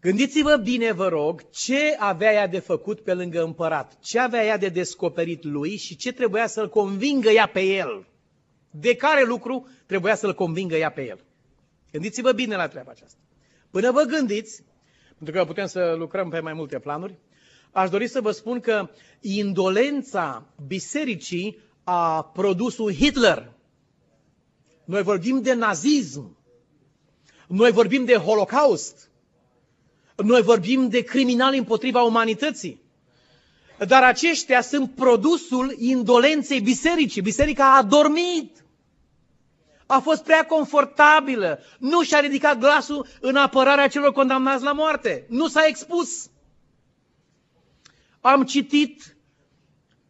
Gândiți-vă 0.00 0.56
bine, 0.56 0.92
vă 0.92 1.08
rog, 1.08 1.50
ce 1.50 1.96
avea 1.98 2.32
ea 2.32 2.46
de 2.46 2.58
făcut 2.58 3.00
pe 3.00 3.14
lângă 3.14 3.42
împărat, 3.42 3.98
ce 4.00 4.18
avea 4.18 4.44
ea 4.44 4.56
de 4.56 4.68
descoperit 4.68 5.44
lui 5.44 5.76
și 5.76 5.96
ce 5.96 6.12
trebuia 6.12 6.46
să-l 6.46 6.68
convingă 6.68 7.28
ea 7.28 7.46
pe 7.46 7.60
el. 7.60 8.06
De 8.70 8.96
care 8.96 9.24
lucru 9.24 9.68
trebuia 9.86 10.14
să-l 10.14 10.34
convingă 10.34 10.76
ea 10.76 10.90
pe 10.90 11.06
el. 11.06 11.24
Gândiți-vă 11.92 12.32
bine 12.32 12.56
la 12.56 12.68
treaba 12.68 12.90
aceasta. 12.90 13.18
Până 13.70 13.90
vă 13.90 14.02
gândiți, 14.02 14.62
pentru 15.16 15.36
că 15.36 15.44
putem 15.44 15.66
să 15.66 15.94
lucrăm 15.98 16.28
pe 16.28 16.40
mai 16.40 16.52
multe 16.52 16.78
planuri, 16.78 17.18
aș 17.70 17.90
dori 17.90 18.08
să 18.08 18.20
vă 18.20 18.30
spun 18.30 18.60
că 18.60 18.90
indolența 19.20 20.46
bisericii 20.66 21.58
a 21.84 22.22
produs 22.22 22.78
un 22.78 22.92
Hitler. 22.92 23.52
Noi 24.84 25.02
vorbim 25.02 25.42
de 25.42 25.54
nazism. 25.54 26.36
Noi 27.48 27.70
vorbim 27.70 28.04
de 28.04 28.14
holocaust. 28.14 29.07
Noi 30.24 30.42
vorbim 30.42 30.88
de 30.88 31.02
criminali 31.02 31.58
împotriva 31.58 32.02
umanității. 32.02 32.80
Dar 33.86 34.02
aceștia 34.02 34.60
sunt 34.60 34.94
produsul 34.94 35.74
indolenței 35.78 36.60
bisericii. 36.60 37.22
Biserica 37.22 37.76
a 37.76 37.82
dormit 37.82 38.64
a 39.86 39.98
fost 39.98 40.22
prea 40.22 40.46
confortabilă, 40.46 41.60
nu 41.78 42.02
și-a 42.02 42.20
ridicat 42.20 42.58
glasul 42.58 43.06
în 43.20 43.36
apărarea 43.36 43.88
celor 43.88 44.12
condamnați 44.12 44.64
la 44.64 44.72
moarte, 44.72 45.26
nu 45.28 45.48
s-a 45.48 45.66
expus. 45.66 46.30
Am 48.20 48.44
citit 48.44 49.16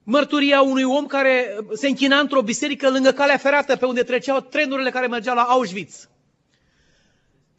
mărturia 0.03 0.61
unui 0.61 0.83
om 0.83 1.07
care 1.07 1.57
se 1.73 1.89
închina 1.89 2.19
într-o 2.19 2.43
biserică 2.43 2.91
lângă 2.91 3.11
calea 3.11 3.37
ferată, 3.37 3.77
pe 3.77 3.87
unde 3.87 4.03
treceau 4.03 4.41
trenurile 4.41 4.91
care 4.91 5.07
mergeau 5.07 5.35
la 5.35 5.43
Auschwitz. 5.43 6.09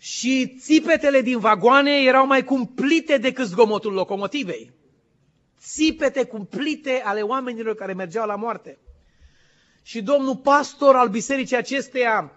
Și 0.02 0.56
țipetele 0.60 1.22
din 1.22 1.40
vagoane 1.40 2.04
erau 2.04 2.26
mai 2.26 2.44
cumplite 2.44 3.18
decât 3.18 3.46
zgomotul 3.46 3.94
locomotivei. 3.94 4.72
Țipete 5.60 6.24
cumplite 6.24 7.02
ale 7.06 7.22
oamenilor 7.22 7.76
care 7.76 7.94
mergeau 7.94 8.28
la 8.28 8.36
moarte 8.36 8.78
și 9.90 10.02
domnul 10.02 10.36
pastor 10.36 10.96
al 10.96 11.08
bisericii 11.08 11.56
acesteia, 11.56 12.32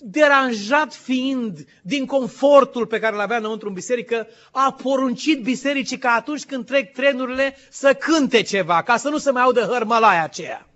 deranjat 0.00 0.94
fiind 0.94 1.64
din 1.82 2.06
confortul 2.06 2.86
pe 2.86 2.98
care 2.98 3.14
îl 3.14 3.20
avea 3.20 3.36
înăuntru 3.36 3.68
în 3.68 3.74
biserică, 3.74 4.26
a 4.52 4.72
poruncit 4.82 5.42
bisericii 5.42 5.98
ca 5.98 6.10
atunci 6.10 6.44
când 6.44 6.66
trec 6.66 6.92
trenurile 6.92 7.56
să 7.70 7.94
cânte 7.94 8.42
ceva, 8.42 8.82
ca 8.82 8.96
să 8.96 9.08
nu 9.08 9.18
se 9.18 9.30
mai 9.30 9.42
audă 9.42 9.60
hărmălaia 9.60 10.22
aceea. 10.22 10.68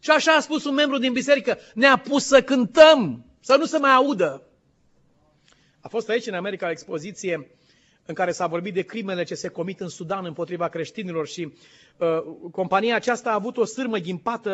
Și 0.00 0.10
așa 0.10 0.32
a 0.32 0.40
spus 0.40 0.64
un 0.64 0.74
membru 0.74 0.98
din 0.98 1.12
biserică, 1.12 1.58
ne-a 1.74 1.96
pus 1.96 2.26
să 2.26 2.42
cântăm. 2.42 3.24
să 3.40 3.56
nu 3.56 3.64
se 3.64 3.78
mai 3.78 3.92
audă. 3.92 4.49
A 5.80 5.88
fost 5.88 6.08
aici 6.08 6.26
în 6.26 6.34
America 6.34 6.66
o 6.66 6.70
expoziție 6.70 7.50
în 8.06 8.14
care 8.14 8.32
s-a 8.32 8.46
vorbit 8.46 8.74
de 8.74 8.82
crimele 8.82 9.22
ce 9.22 9.34
se 9.34 9.48
comit 9.48 9.80
în 9.80 9.88
Sudan 9.88 10.24
împotriva 10.24 10.68
creștinilor 10.68 11.26
și 11.26 11.52
uh, 11.96 12.08
compania 12.52 12.94
aceasta 12.94 13.30
a 13.30 13.34
avut 13.34 13.56
o 13.56 13.64
sârmă 13.64 13.96
ghimpată 13.96 14.52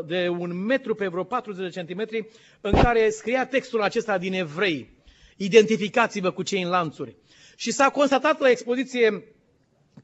uh, 0.00 0.06
de 0.06 0.28
un 0.28 0.64
metru 0.64 0.94
pe 0.94 1.06
vreo 1.06 1.24
40 1.24 1.64
de 1.64 1.70
centimetri 1.70 2.28
în 2.60 2.72
care 2.72 3.10
scria 3.10 3.46
textul 3.46 3.82
acesta 3.82 4.18
din 4.18 4.32
evrei. 4.32 5.02
Identificați-vă 5.36 6.30
cu 6.30 6.42
cei 6.42 6.62
în 6.62 6.68
lanțuri. 6.68 7.16
Și 7.56 7.70
s-a 7.70 7.88
constatat 7.90 8.40
la 8.40 8.50
expoziție 8.50 9.24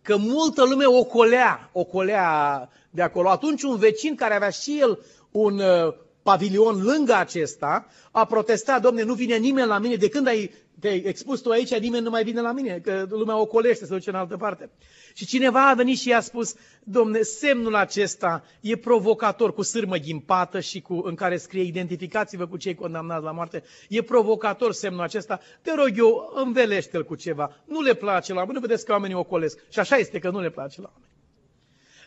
că 0.03 0.17
multă 0.17 0.65
lume 0.65 0.85
ocolea, 0.87 1.71
ocolea 1.73 2.69
de 2.91 3.03
acolo. 3.03 3.29
Atunci 3.29 3.63
un 3.63 3.77
vecin 3.77 4.15
care 4.15 4.35
avea 4.35 4.51
și 4.51 4.79
el 4.81 5.05
un 5.31 5.59
uh, 5.59 5.95
pavilion 6.23 6.83
lângă 6.83 7.15
acesta 7.15 7.87
a 8.11 8.25
protestat, 8.25 8.83
domne, 8.83 9.03
nu 9.03 9.15
vine 9.15 9.37
nimeni 9.37 9.67
la 9.67 9.79
mine, 9.79 9.95
de 9.95 10.09
când 10.09 10.27
ai 10.27 10.51
te-ai 10.81 11.03
expus 11.07 11.41
tu 11.41 11.51
aici, 11.51 11.79
nimeni 11.79 12.05
nu 12.05 12.11
mai 12.11 12.25
vine 12.25 12.41
la 12.41 12.53
mine, 12.53 12.81
că 12.83 13.07
lumea 13.11 13.39
o 13.39 13.47
colește, 13.47 13.85
se 13.85 13.95
duce 13.95 14.11
în 14.11 14.17
altă 14.17 14.37
parte. 14.37 14.71
Și 15.15 15.27
cineva 15.27 15.69
a 15.69 15.75
venit 15.75 15.99
și 15.99 16.09
i-a 16.09 16.21
spus, 16.21 16.55
domne, 16.85 17.23
semnul 17.23 17.75
acesta 17.75 18.45
e 18.61 18.77
provocator 18.77 19.55
cu 19.55 19.63
sârmă 19.63 19.97
ghimpată 19.97 20.61
și 20.61 20.81
cu, 20.81 21.01
în 21.05 21.15
care 21.15 21.37
scrie 21.37 21.63
identificați-vă 21.63 22.47
cu 22.47 22.57
cei 22.57 22.75
condamnați 22.75 23.25
la 23.25 23.31
moarte. 23.31 23.63
E 23.89 24.03
provocator 24.03 24.73
semnul 24.73 25.03
acesta. 25.03 25.41
Te 25.63 25.75
rog 25.75 25.93
eu, 25.97 26.33
învelește-l 26.35 27.05
cu 27.05 27.15
ceva. 27.15 27.57
Nu 27.65 27.81
le 27.81 27.95
place 27.95 28.33
la 28.33 28.39
oameni, 28.39 28.59
nu 28.59 28.67
vedeți 28.67 28.85
că 28.85 28.93
oamenii 28.93 29.17
o 29.17 29.25
colesc. 29.25 29.59
Și 29.69 29.79
așa 29.79 29.97
este 29.97 30.19
că 30.19 30.31
nu 30.31 30.41
le 30.41 30.51
place 30.51 30.81
la 30.81 30.91
oameni. 30.93 31.10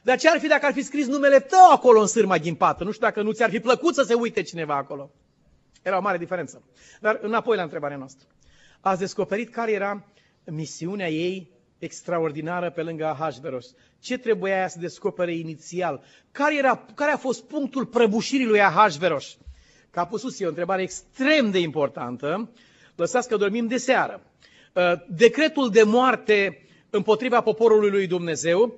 Dar 0.03 0.19
ce 0.19 0.29
ar 0.29 0.39
fi 0.39 0.47
dacă 0.47 0.65
ar 0.65 0.73
fi 0.73 0.81
scris 0.81 1.07
numele 1.07 1.39
tău 1.39 1.71
acolo 1.71 1.99
în 1.99 2.07
sârma 2.07 2.37
ghimpată? 2.37 2.83
Nu 2.83 2.91
știu 2.91 3.05
dacă 3.05 3.21
nu 3.21 3.31
ți-ar 3.31 3.49
fi 3.49 3.59
plăcut 3.59 3.93
să 3.93 4.03
se 4.03 4.13
uite 4.13 4.41
cineva 4.41 4.75
acolo. 4.75 5.11
Era 5.81 5.97
o 5.97 6.01
mare 6.01 6.17
diferență. 6.17 6.63
Dar 6.99 7.19
înapoi 7.21 7.55
la 7.55 7.63
întrebarea 7.63 7.97
noastră 7.97 8.27
ați 8.83 8.99
descoperit 8.99 9.49
care 9.49 9.71
era 9.71 10.05
misiunea 10.45 11.09
ei 11.09 11.51
extraordinară 11.79 12.71
pe 12.71 12.81
lângă 12.81 13.05
Ahasveros. 13.05 13.75
Ce 13.99 14.17
trebuia 14.17 14.55
ea 14.55 14.67
să 14.67 14.79
descopere 14.79 15.35
inițial? 15.35 16.03
Care, 16.31 16.57
era, 16.57 16.85
care 16.95 17.11
a 17.11 17.17
fost 17.17 17.43
punctul 17.43 17.85
prăbușirii 17.85 18.45
lui 18.45 18.61
Ahasveros? 18.61 19.37
Că 19.89 19.99
a 19.99 20.05
pus 20.05 20.39
e 20.39 20.45
o 20.45 20.47
întrebare 20.47 20.81
extrem 20.81 21.51
de 21.51 21.59
importantă. 21.59 22.49
Lăsați 22.95 23.27
că 23.27 23.37
dormim 23.37 23.67
de 23.67 23.77
seară. 23.77 24.21
Uh, 24.73 24.93
decretul 25.07 25.69
de 25.69 25.83
moarte 25.83 26.67
împotriva 26.89 27.41
poporului 27.41 27.89
lui 27.89 28.07
Dumnezeu 28.07 28.61
uh, 28.61 28.73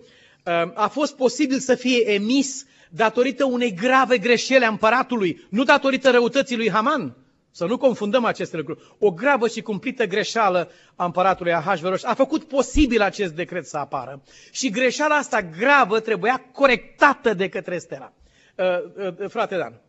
a 0.73 0.87
fost 0.87 1.15
posibil 1.15 1.59
să 1.59 1.75
fie 1.75 2.11
emis 2.11 2.65
datorită 2.89 3.45
unei 3.45 3.73
grave 3.73 4.17
greșeli 4.17 4.63
a 4.65 4.67
împăratului, 4.69 5.45
nu 5.49 5.63
datorită 5.63 6.11
răutății 6.11 6.57
lui 6.57 6.69
Haman. 6.71 7.15
Să 7.51 7.65
nu 7.65 7.77
confundăm 7.77 8.25
aceste 8.25 8.57
lucruri. 8.57 8.95
O 8.99 9.11
gravă 9.11 9.47
și 9.47 9.61
cumplită 9.61 10.05
greșeală 10.05 10.71
a 10.95 11.05
împăratului 11.05 11.53
Ahasveros 11.53 12.03
a 12.03 12.13
făcut 12.13 12.43
posibil 12.43 13.01
acest 13.01 13.33
decret 13.33 13.65
să 13.67 13.77
apară. 13.77 14.21
Și 14.51 14.69
greșeala 14.69 15.15
asta 15.15 15.41
gravă 15.41 15.99
trebuia 15.99 16.49
corectată 16.51 17.33
de 17.33 17.49
către 17.49 17.77
Stera. 17.77 18.13
Uh, 18.55 19.15
uh, 19.19 19.29
frate 19.29 19.57
Dan. 19.57 19.79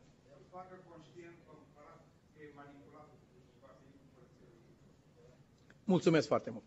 Mulțumesc 5.85 6.27
foarte 6.27 6.51
mult. 6.51 6.65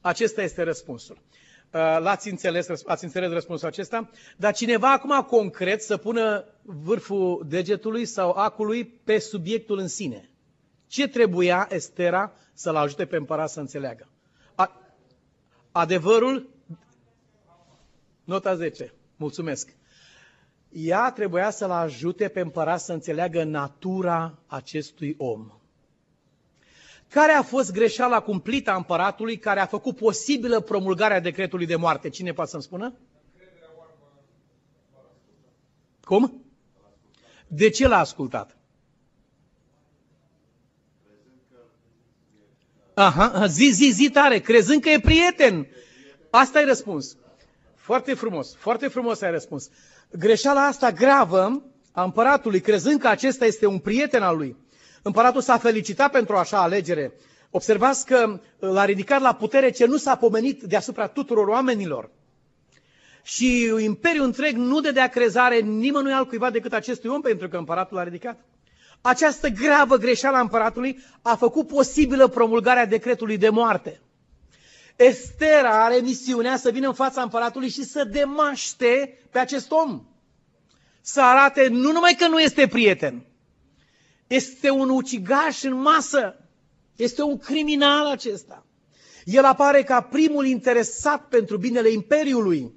Acesta 0.00 0.42
este 0.42 0.62
răspunsul. 0.62 1.18
Uh, 1.72 1.80
l-ați 2.00 2.28
înțeles, 2.28 2.66
ați 2.86 3.04
înțeles 3.04 3.30
răspunsul 3.30 3.68
acesta, 3.68 4.10
dar 4.36 4.54
cineva 4.54 4.92
acum 4.92 5.20
concret 5.22 5.82
să 5.82 5.96
pună 5.96 6.44
vârful 6.62 7.44
degetului 7.48 8.04
sau 8.04 8.30
acului 8.30 8.84
pe 8.84 9.18
subiectul 9.18 9.78
în 9.78 9.88
sine. 9.88 10.30
Ce 10.86 11.08
trebuia 11.08 11.66
Estera 11.70 12.32
să-l 12.52 12.76
ajute 12.76 13.06
pe 13.06 13.16
împărat 13.16 13.50
să 13.50 13.60
înțeleagă? 13.60 14.08
A, 14.54 14.80
adevărul, 15.72 16.48
nota 18.24 18.54
10, 18.54 18.92
mulțumesc. 19.16 19.74
Ea 20.68 21.12
trebuia 21.12 21.50
să-l 21.50 21.70
ajute 21.70 22.28
pe 22.28 22.40
împărat 22.40 22.80
să 22.80 22.92
înțeleagă 22.92 23.44
natura 23.44 24.38
acestui 24.46 25.14
om. 25.18 25.59
Care 27.10 27.32
a 27.32 27.42
fost 27.42 27.72
greșeala 27.72 28.20
cumplită 28.20 28.70
a 28.70 28.76
împăratului 28.76 29.38
care 29.38 29.60
a 29.60 29.66
făcut 29.66 29.96
posibilă 29.96 30.60
promulgarea 30.60 31.20
decretului 31.20 31.66
de 31.66 31.76
moarte? 31.76 32.08
Cine 32.08 32.32
poate 32.32 32.50
să-mi 32.50 32.62
spună? 32.62 32.94
Cum? 36.04 36.44
De 37.46 37.68
ce 37.68 37.88
l-a 37.88 37.98
ascultat? 37.98 38.56
Aha, 42.94 43.46
zi, 43.46 43.70
zi, 43.72 43.90
zi 43.90 44.10
tare, 44.10 44.38
crezând 44.38 44.80
că 44.82 44.88
e 44.88 45.00
prieten. 45.00 45.66
Asta 46.30 46.60
e 46.60 46.64
răspuns. 46.64 47.16
Foarte 47.74 48.14
frumos, 48.14 48.54
foarte 48.56 48.88
frumos 48.88 49.20
ai 49.20 49.30
răspuns. 49.30 49.68
Greșeala 50.12 50.66
asta 50.66 50.90
gravă 50.90 51.62
a 51.92 52.02
împăratului, 52.02 52.60
crezând 52.60 53.00
că 53.00 53.08
acesta 53.08 53.44
este 53.44 53.66
un 53.66 53.78
prieten 53.78 54.22
al 54.22 54.36
lui. 54.36 54.56
Împăratul 55.02 55.40
s-a 55.40 55.58
felicitat 55.58 56.10
pentru 56.10 56.36
așa 56.36 56.62
alegere. 56.62 57.12
Observați 57.50 58.06
că 58.06 58.40
l-a 58.58 58.84
ridicat 58.84 59.20
la 59.20 59.34
putere 59.34 59.70
ce 59.70 59.86
nu 59.86 59.96
s-a 59.96 60.16
pomenit 60.16 60.62
deasupra 60.62 61.06
tuturor 61.06 61.46
oamenilor. 61.48 62.10
Și 63.22 63.72
imperiul 63.78 64.24
întreg 64.24 64.56
nu 64.56 64.80
dădea 64.80 65.08
crezare 65.08 65.58
nimănui 65.60 66.12
altcuiva 66.12 66.50
decât 66.50 66.72
acestui 66.72 67.10
om 67.10 67.20
pentru 67.20 67.48
că 67.48 67.56
împăratul 67.56 67.96
l-a 67.96 68.02
ridicat. 68.04 68.38
Această 69.00 69.48
gravă 69.48 69.96
greșeală 69.96 70.36
a 70.36 70.40
împăratului 70.40 70.98
a 71.22 71.34
făcut 71.36 71.66
posibilă 71.66 72.26
promulgarea 72.28 72.86
decretului 72.86 73.36
de 73.36 73.48
moarte. 73.48 74.00
Estera 74.96 75.84
are 75.84 75.96
misiunea 76.00 76.56
să 76.56 76.70
vină 76.70 76.86
în 76.86 76.94
fața 76.94 77.22
împăratului 77.22 77.68
și 77.68 77.84
să 77.84 78.04
demaște 78.04 79.18
pe 79.30 79.38
acest 79.38 79.70
om. 79.70 80.02
Să 81.00 81.20
arate 81.22 81.68
nu 81.68 81.92
numai 81.92 82.14
că 82.18 82.28
nu 82.28 82.40
este 82.40 82.66
prieten, 82.68 83.24
este 84.30 84.70
un 84.70 84.88
ucigaș 84.88 85.62
în 85.62 85.80
masă, 85.80 86.36
este 86.96 87.22
un 87.22 87.38
criminal 87.38 88.06
acesta. 88.06 88.66
El 89.24 89.44
apare 89.44 89.82
ca 89.82 90.00
primul 90.00 90.46
interesat 90.46 91.28
pentru 91.28 91.56
binele 91.56 91.90
Imperiului 91.90 92.72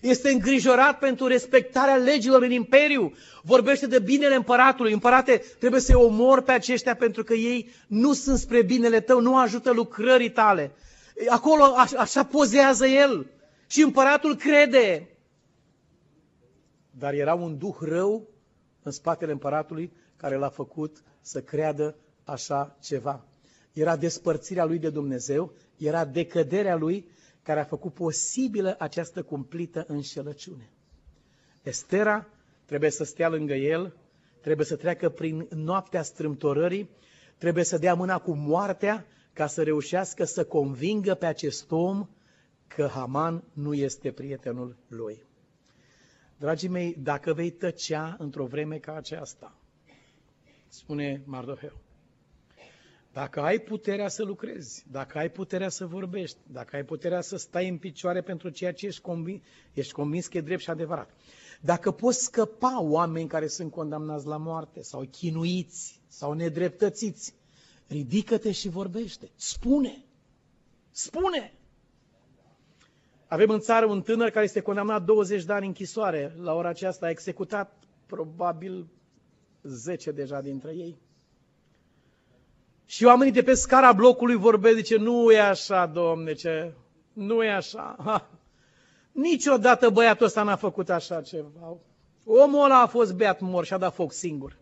este 0.00 0.30
îngrijorat 0.30 0.98
pentru 0.98 1.26
respectarea 1.26 1.96
legilor 1.96 2.42
în 2.42 2.50
imperiu, 2.50 3.12
vorbește 3.42 3.86
de 3.86 3.98
binele 3.98 4.34
împăratului. 4.34 4.92
Împărate, 4.92 5.42
trebuie 5.58 5.80
să-i 5.80 5.94
omor 5.94 6.42
pe 6.42 6.52
aceștia 6.52 6.94
pentru 6.96 7.24
că 7.24 7.34
ei 7.34 7.70
nu 7.86 8.12
sunt 8.12 8.38
spre 8.38 8.62
binele 8.62 9.00
tău, 9.00 9.20
nu 9.20 9.38
ajută 9.38 9.70
lucrării 9.70 10.30
tale. 10.30 10.72
Acolo 11.28 11.62
așa 11.96 12.24
pozează 12.24 12.86
el 12.86 13.26
și 13.66 13.82
împăratul 13.82 14.36
crede. 14.36 15.08
Dar 16.90 17.14
era 17.14 17.34
un 17.34 17.58
duh 17.58 17.76
rău 17.80 18.28
în 18.82 18.92
spatele 18.92 19.32
împăratului 19.32 19.92
care 20.16 20.36
l-a 20.36 20.48
făcut 20.48 21.02
să 21.20 21.42
creadă 21.42 21.96
așa 22.24 22.76
ceva. 22.80 23.24
Era 23.72 23.96
despărțirea 23.96 24.64
lui 24.64 24.78
de 24.78 24.90
Dumnezeu, 24.90 25.52
era 25.76 26.04
decăderea 26.04 26.76
lui 26.76 27.08
care 27.42 27.60
a 27.60 27.64
făcut 27.64 27.92
posibilă 27.92 28.76
această 28.78 29.22
cumplită 29.22 29.84
înșelăciune. 29.88 30.70
Estera 31.62 32.28
trebuie 32.64 32.90
să 32.90 33.04
stea 33.04 33.28
lângă 33.28 33.54
el, 33.54 33.96
trebuie 34.40 34.66
să 34.66 34.76
treacă 34.76 35.08
prin 35.08 35.48
noaptea 35.50 36.02
strâmtorării, 36.02 36.90
trebuie 37.38 37.64
să 37.64 37.78
dea 37.78 37.94
mâna 37.94 38.18
cu 38.18 38.32
moartea 38.32 39.06
ca 39.32 39.46
să 39.46 39.62
reușească 39.62 40.24
să 40.24 40.44
convingă 40.44 41.14
pe 41.14 41.26
acest 41.26 41.70
om 41.70 42.08
că 42.66 42.88
Haman 42.92 43.44
nu 43.52 43.74
este 43.74 44.12
prietenul 44.12 44.76
lui. 44.88 45.24
Dragii 46.38 46.68
mei, 46.68 46.96
dacă 46.98 47.32
vei 47.32 47.50
tăcea 47.50 48.16
într-o 48.18 48.46
vreme 48.46 48.78
ca 48.78 48.94
aceasta, 48.94 49.54
spune 50.76 51.22
Mardoheu, 51.24 51.80
dacă 53.12 53.40
ai 53.40 53.58
puterea 53.58 54.08
să 54.08 54.24
lucrezi, 54.24 54.84
dacă 54.90 55.18
ai 55.18 55.30
puterea 55.30 55.68
să 55.68 55.86
vorbești, 55.86 56.38
dacă 56.46 56.76
ai 56.76 56.84
puterea 56.84 57.20
să 57.20 57.36
stai 57.36 57.68
în 57.68 57.78
picioare 57.78 58.20
pentru 58.20 58.48
ceea 58.48 58.72
ce 58.72 58.86
ești 58.86 59.00
convins, 59.00 59.42
ești 59.72 59.92
convins 59.92 60.26
că 60.26 60.36
e 60.36 60.40
drept 60.40 60.62
și 60.62 60.70
adevărat, 60.70 61.10
dacă 61.60 61.90
poți 61.90 62.24
scăpa 62.24 62.82
oameni 62.82 63.28
care 63.28 63.46
sunt 63.46 63.70
condamnați 63.70 64.26
la 64.26 64.36
moarte 64.36 64.82
sau 64.82 65.06
chinuiți 65.10 66.00
sau 66.08 66.32
nedreptățiți, 66.32 67.34
ridică-te 67.86 68.52
și 68.52 68.68
vorbește. 68.68 69.30
Spune! 69.34 70.04
Spune! 70.90 71.52
Avem 73.26 73.50
în 73.50 73.60
țară 73.60 73.86
un 73.86 74.02
tânăr 74.02 74.30
care 74.30 74.44
este 74.44 74.60
condamnat 74.60 75.04
20 75.04 75.44
de 75.44 75.52
ani 75.52 75.66
închisoare. 75.66 76.34
La 76.38 76.54
ora 76.54 76.68
aceasta 76.68 77.06
a 77.06 77.10
executat 77.10 77.84
probabil 78.06 78.86
10 79.66 80.10
deja 80.10 80.40
dintre 80.40 80.70
ei. 80.70 80.96
Și 82.86 83.04
oamenii 83.04 83.32
de 83.32 83.42
pe 83.42 83.54
scara 83.54 83.92
blocului 83.92 84.34
vorbesc, 84.34 84.76
zice, 84.76 84.96
nu 84.96 85.32
e 85.32 85.40
așa, 85.40 85.86
domne, 85.86 86.32
ce, 86.32 86.72
nu 87.12 87.44
e 87.44 87.50
așa. 87.50 87.96
Ha. 88.04 88.30
Niciodată 89.12 89.90
băiatul 89.90 90.26
ăsta 90.26 90.42
n-a 90.42 90.56
făcut 90.56 90.90
așa 90.90 91.22
ceva. 91.22 91.76
Omul 92.24 92.64
ăla 92.64 92.80
a 92.80 92.86
fost 92.86 93.14
beat 93.14 93.40
mor 93.40 93.64
și 93.64 93.72
a 93.72 93.78
dat 93.78 93.94
foc 93.94 94.12
singur. 94.12 94.56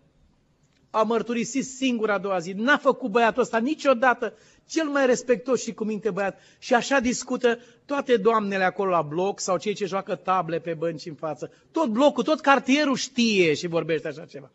a 0.91 1.03
mărturisit 1.03 1.65
singur 1.65 2.11
a 2.11 2.19
doua 2.19 2.39
zi. 2.39 2.53
N-a 2.53 2.77
făcut 2.77 3.11
băiatul 3.11 3.43
ăsta 3.43 3.59
niciodată 3.59 4.33
cel 4.67 4.89
mai 4.89 5.07
respectos 5.07 5.63
și 5.63 5.75
cu 5.75 5.85
minte 5.85 6.11
băiat. 6.11 6.39
Și 6.59 6.75
așa 6.75 7.01
discută 7.01 7.59
toate 7.85 8.17
doamnele 8.17 8.65
acolo 8.65 8.91
la 8.91 9.03
bloc 9.03 9.41
sau 9.41 9.59
cei 9.59 9.75
ce 9.75 9.87
joacă 9.87 10.15
table 10.15 10.59
pe 10.59 10.75
bănci 10.75 11.07
în 11.07 11.15
față. 11.15 11.51
Tot 11.71 11.89
blocul, 11.89 12.23
tot 12.23 12.41
cartierul 12.41 12.97
știe 12.97 13.55
și 13.55 13.67
vorbește 13.67 14.09
așa 14.09 14.25
ceva. 14.25 14.51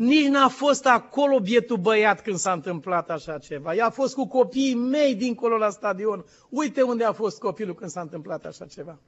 Nici 0.00 0.26
n-a 0.26 0.48
fost 0.48 0.86
acolo 0.86 1.40
bietul 1.40 1.76
băiat 1.76 2.22
când 2.22 2.36
s-a 2.36 2.52
întâmplat 2.52 3.10
așa 3.10 3.38
ceva. 3.38 3.74
Ea 3.74 3.86
a 3.86 3.90
fost 3.90 4.14
cu 4.14 4.26
copiii 4.26 4.74
mei 4.74 5.14
dincolo 5.14 5.56
la 5.56 5.70
stadion. 5.70 6.24
Uite 6.48 6.82
unde 6.82 7.04
a 7.04 7.12
fost 7.12 7.38
copilul 7.38 7.74
când 7.74 7.90
s-a 7.90 8.00
întâmplat 8.00 8.44
așa 8.44 8.66
ceva. 8.66 8.98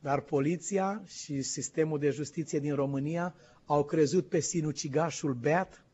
Dar 0.00 0.20
poliția 0.20 1.02
și 1.06 1.42
sistemul 1.42 1.98
de 1.98 2.10
justiție 2.10 2.58
din 2.58 2.74
România 2.74 3.34
au 3.64 3.84
crezut 3.84 4.28
pe 4.28 4.40
sinucigașul 4.40 5.32
beat 5.32 5.84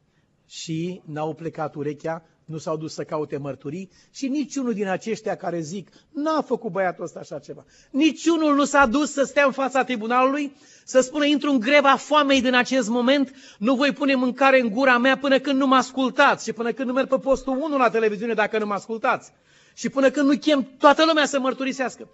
și 0.46 1.02
n-au 1.04 1.34
plecat 1.34 1.74
urechea, 1.74 2.24
nu 2.52 2.58
s-au 2.58 2.76
dus 2.76 2.94
să 2.94 3.04
caute 3.04 3.36
mărturii 3.36 3.90
și 4.10 4.28
niciunul 4.28 4.72
din 4.72 4.88
aceștia 4.88 5.36
care 5.36 5.60
zic 5.60 5.88
n-a 6.10 6.42
făcut 6.42 6.70
băiatul 6.70 7.04
ăsta 7.04 7.18
așa 7.18 7.38
ceva. 7.38 7.64
Niciunul 7.90 8.54
nu 8.54 8.64
s-a 8.64 8.86
dus 8.86 9.12
să 9.12 9.22
stea 9.22 9.44
în 9.44 9.52
fața 9.52 9.84
tribunalului, 9.84 10.52
să 10.84 11.00
spună 11.00 11.24
intru 11.24 11.50
în 11.50 11.58
greva 11.58 11.96
foamei 11.96 12.40
din 12.40 12.54
acest 12.54 12.88
moment, 12.88 13.34
nu 13.58 13.74
voi 13.74 13.92
pune 13.92 14.14
mâncare 14.14 14.60
în 14.60 14.68
gura 14.68 14.98
mea 14.98 15.18
până 15.18 15.38
când 15.38 15.58
nu 15.58 15.66
mă 15.66 15.74
ascultați 15.74 16.44
și 16.44 16.52
până 16.52 16.72
când 16.72 16.88
nu 16.88 16.94
merg 16.94 17.08
pe 17.08 17.18
postul 17.18 17.56
1 17.60 17.76
la 17.76 17.90
televiziune 17.90 18.34
dacă 18.34 18.58
nu 18.58 18.66
mă 18.66 18.74
ascultați 18.74 19.32
și 19.74 19.88
până 19.88 20.10
când 20.10 20.28
nu 20.28 20.36
chem 20.36 20.68
toată 20.78 21.04
lumea 21.04 21.26
să 21.26 21.38
mărturisească. 21.38 22.08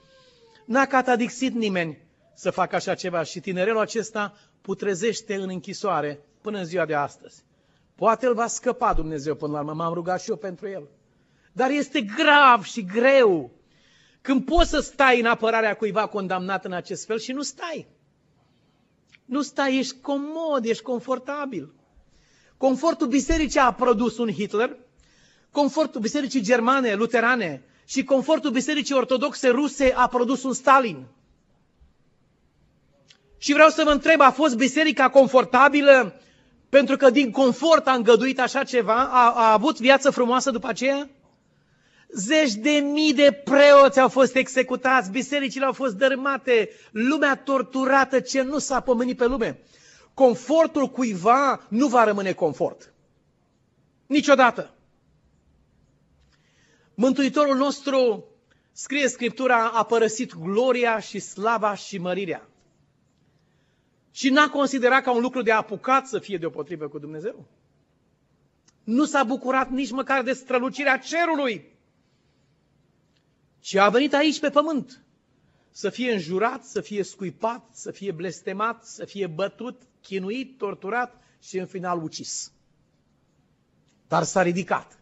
N-a 0.64 0.86
catadixit 0.86 1.54
nimeni 1.54 1.98
să 2.34 2.50
facă 2.50 2.76
așa 2.76 2.94
ceva 2.94 3.22
și 3.22 3.40
tinerelul 3.40 3.80
acesta 3.80 4.34
putrezește 4.60 5.34
în 5.34 5.48
închisoare 5.48 6.20
până 6.40 6.58
în 6.58 6.64
ziua 6.64 6.84
de 6.84 6.94
astăzi. 6.94 7.46
Poate 7.98 8.26
îl 8.26 8.34
va 8.34 8.46
scăpa 8.46 8.94
Dumnezeu 8.94 9.34
până 9.34 9.52
la 9.52 9.58
urmă, 9.58 9.72
m-am 9.72 9.94
rugat 9.94 10.22
și 10.22 10.30
eu 10.30 10.36
pentru 10.36 10.68
el. 10.68 10.88
Dar 11.52 11.70
este 11.70 12.00
grav 12.00 12.62
și 12.62 12.84
greu 12.84 13.50
când 14.20 14.44
poți 14.44 14.70
să 14.70 14.80
stai 14.80 15.20
în 15.20 15.26
apărarea 15.26 15.76
cuiva 15.76 16.06
condamnat 16.06 16.64
în 16.64 16.72
acest 16.72 17.06
fel 17.06 17.18
și 17.18 17.32
nu 17.32 17.42
stai. 17.42 17.86
Nu 19.24 19.42
stai, 19.42 19.78
ești 19.78 20.00
comod, 20.00 20.64
ești 20.64 20.82
confortabil. 20.82 21.72
Confortul 22.56 23.06
bisericii 23.06 23.60
a 23.60 23.72
produs 23.72 24.18
un 24.18 24.30
Hitler, 24.32 24.76
confortul 25.50 26.00
bisericii 26.00 26.40
germane, 26.40 26.94
luterane 26.94 27.62
și 27.84 28.04
confortul 28.04 28.50
bisericii 28.50 28.94
ortodoxe 28.94 29.48
ruse 29.48 29.92
a 29.96 30.06
produs 30.06 30.42
un 30.42 30.52
Stalin. 30.52 31.06
Și 33.38 33.52
vreau 33.52 33.68
să 33.68 33.82
vă 33.84 33.90
întreb, 33.90 34.20
a 34.20 34.30
fost 34.30 34.56
biserica 34.56 35.10
confortabilă 35.10 36.20
pentru 36.68 36.96
că 36.96 37.10
din 37.10 37.30
confort 37.30 37.86
a 37.86 37.92
îngăduit 37.92 38.40
așa 38.40 38.64
ceva? 38.64 38.94
A, 38.94 39.30
a 39.30 39.52
avut 39.52 39.78
viață 39.78 40.10
frumoasă 40.10 40.50
după 40.50 40.68
aceea? 40.68 41.08
Zeci 42.08 42.52
de 42.52 42.70
mii 42.70 43.14
de 43.14 43.42
preoți 43.44 44.00
au 44.00 44.08
fost 44.08 44.34
executați, 44.34 45.10
bisericile 45.10 45.64
au 45.64 45.72
fost 45.72 45.94
dărâmate, 45.94 46.70
lumea 46.90 47.36
torturată 47.36 48.20
ce 48.20 48.42
nu 48.42 48.58
s-a 48.58 48.80
pomenit 48.80 49.16
pe 49.16 49.26
lume. 49.26 49.58
Confortul 50.14 50.86
cuiva 50.86 51.66
nu 51.68 51.86
va 51.86 52.04
rămâne 52.04 52.32
confort. 52.32 52.92
Niciodată. 54.06 54.70
Mântuitorul 56.94 57.56
nostru, 57.56 58.24
scrie 58.72 59.08
Scriptura, 59.08 59.68
a 59.68 59.82
părăsit 59.82 60.34
gloria 60.34 60.98
și 60.98 61.18
slava 61.18 61.74
și 61.74 61.98
mărirea 61.98 62.48
și 64.18 64.30
n-a 64.30 64.48
considerat 64.48 65.02
ca 65.02 65.12
un 65.12 65.20
lucru 65.20 65.42
de 65.42 65.52
apucat 65.52 66.06
să 66.06 66.18
fie 66.18 66.38
deopotrivă 66.38 66.88
cu 66.88 66.98
Dumnezeu. 66.98 67.46
Nu 68.84 69.04
s-a 69.04 69.24
bucurat 69.24 69.70
nici 69.70 69.90
măcar 69.90 70.22
de 70.22 70.32
strălucirea 70.32 70.98
cerului, 70.98 71.64
ci 73.60 73.74
a 73.74 73.88
venit 73.88 74.14
aici 74.14 74.40
pe 74.40 74.50
pământ 74.50 75.02
să 75.70 75.90
fie 75.90 76.12
înjurat, 76.12 76.64
să 76.64 76.80
fie 76.80 77.02
scuipat, 77.02 77.68
să 77.72 77.90
fie 77.90 78.12
blestemat, 78.12 78.84
să 78.84 79.04
fie 79.04 79.26
bătut, 79.26 79.82
chinuit, 80.00 80.58
torturat 80.58 81.22
și 81.42 81.58
în 81.58 81.66
final 81.66 82.02
ucis. 82.02 82.52
Dar 84.08 84.22
s-a 84.22 84.42
ridicat. 84.42 84.98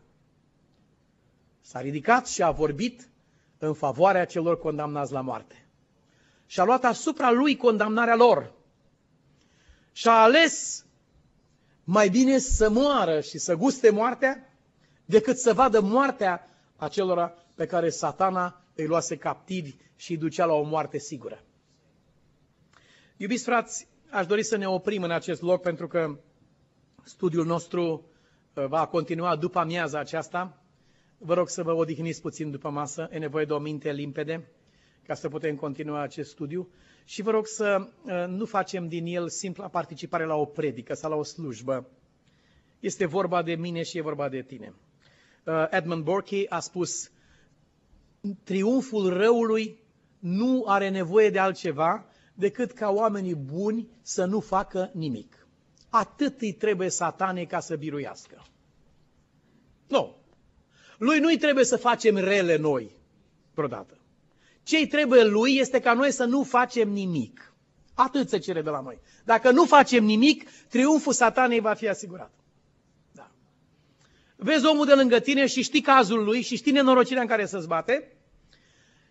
S-a 1.61 1.81
ridicat 1.81 2.27
și 2.27 2.43
a 2.43 2.51
vorbit 2.51 3.09
în 3.59 3.75
favoarea 3.75 4.25
celor 4.25 4.59
condamnați 4.59 5.13
la 5.13 5.21
moarte. 5.21 5.67
Și 6.47 6.61
a 6.61 6.65
luat 6.65 6.85
asupra 6.85 7.31
lui 7.31 7.57
condamnarea 7.57 8.17
lor 8.17 8.55
și 9.97 10.09
a 10.09 10.23
ales 10.23 10.85
mai 11.85 12.09
bine 12.09 12.39
să 12.39 12.71
moară 12.71 13.21
și 13.21 13.39
să 13.39 13.55
guste 13.55 13.91
moartea 13.91 14.53
decât 15.05 15.37
să 15.39 15.53
vadă 15.53 15.81
moartea 15.81 16.49
acelora 16.77 17.35
pe 17.55 17.67
care 17.67 17.91
satana 17.91 18.63
îi 18.75 18.87
luase 18.87 19.17
captivi 19.17 19.75
și 19.97 20.11
îi 20.11 20.17
ducea 20.17 20.45
la 20.45 20.53
o 20.53 20.63
moarte 20.63 20.99
sigură. 20.99 21.43
Iubiți 23.17 23.45
frați, 23.45 23.89
aș 24.11 24.27
dori 24.27 24.43
să 24.43 24.57
ne 24.57 24.69
oprim 24.69 25.03
în 25.03 25.11
acest 25.11 25.43
loc 25.43 25.63
pentru 25.63 25.87
că 25.87 26.19
studiul 27.03 27.47
nostru 27.47 28.05
uh, 28.55 28.67
va 28.67 28.87
continua 28.87 29.37
după 29.37 29.59
amiaza 29.59 29.99
aceasta. 29.99 30.63
Vă 31.19 31.35
rog 31.35 31.49
să 31.49 31.63
vă 31.63 31.73
odihniți 31.73 32.21
puțin 32.21 32.51
după 32.51 32.71
masă, 32.71 33.09
e 33.13 33.19
nevoie 33.19 33.45
de 33.45 33.53
o 33.53 33.59
minte 33.59 33.93
limpede 33.93 34.49
ca 35.07 35.15
să 35.15 35.29
putem 35.29 35.57
continua 35.57 36.01
acest 36.01 36.31
studiu 36.31 36.69
și 37.05 37.23
vă 37.23 37.31
rog 37.31 37.47
să 37.47 37.89
uh, 38.03 38.25
nu 38.29 38.45
facem 38.45 38.89
din 38.89 39.07
el 39.07 39.29
simpla 39.29 39.69
participare 39.69 40.25
la 40.25 40.35
o 40.35 40.45
predică 40.45 40.95
sau 40.95 41.11
la 41.11 41.17
o 41.17 41.23
slujbă. 41.23 41.89
Este 42.81 43.07
vorba 43.07 43.43
de 43.43 43.55
mine 43.55 43.83
și 43.83 43.99
e 43.99 44.03
vorba 44.03 44.29
de 44.29 44.43
tine. 44.43 44.75
Uh, 45.45 45.67
Edmund 45.71 46.05
Borky 46.05 46.47
a 46.49 46.61
spus, 46.61 47.11
triumful 48.45 49.09
răului 49.09 49.79
nu 50.19 50.65
are 50.67 50.89
nevoie 50.89 51.31
de 51.31 51.39
altceva 51.39 52.07
decât 52.35 52.73
ca 52.73 52.91
oamenii 52.91 53.35
buni 53.35 53.89
să 54.03 54.25
nu 54.25 54.41
facă 54.41 54.91
nimic. 54.95 55.47
Atât 55.89 56.41
îi 56.41 56.53
trebuie 56.53 56.89
satanei 56.89 57.47
ca 57.47 57.61
să 57.61 57.77
biruiască. 57.77 58.45
Nu. 59.89 60.17
Lui 60.99 61.19
nu-i 61.19 61.37
trebuie 61.37 61.65
să 61.65 61.77
facem 61.77 62.17
rele 62.17 62.57
noi, 62.57 62.97
vreodată. 63.55 63.99
Ce 64.67 64.87
trebuie 64.87 65.25
lui 65.25 65.57
este 65.57 65.81
ca 65.81 65.93
noi 65.93 66.13
să 66.13 66.25
nu 66.25 66.43
facem 66.43 66.89
nimic. 66.89 67.53
Atât 67.95 68.29
se 68.29 68.39
cere 68.39 68.63
de 68.63 68.71
la 68.71 68.81
noi. 68.81 68.99
Dacă 69.25 69.51
nu 69.51 69.65
facem 69.65 70.05
nimic, 70.05 70.51
triumful 70.69 71.13
satanei 71.13 71.61
va 71.61 71.75
fi 71.75 71.89
asigurat. 71.89 72.31
Da. 73.13 73.31
Vezi 74.37 74.67
omul 74.67 74.87
de 74.87 74.95
lângă 74.95 75.19
tine 75.19 75.47
și 75.47 75.63
știi 75.63 75.81
cazul 75.81 76.25
lui 76.25 76.43
și 76.43 76.57
știi 76.57 76.73
nenorocirea 76.73 77.23
în 77.23 77.29
care 77.29 77.47
să-ți 77.47 77.67
bate 77.67 78.13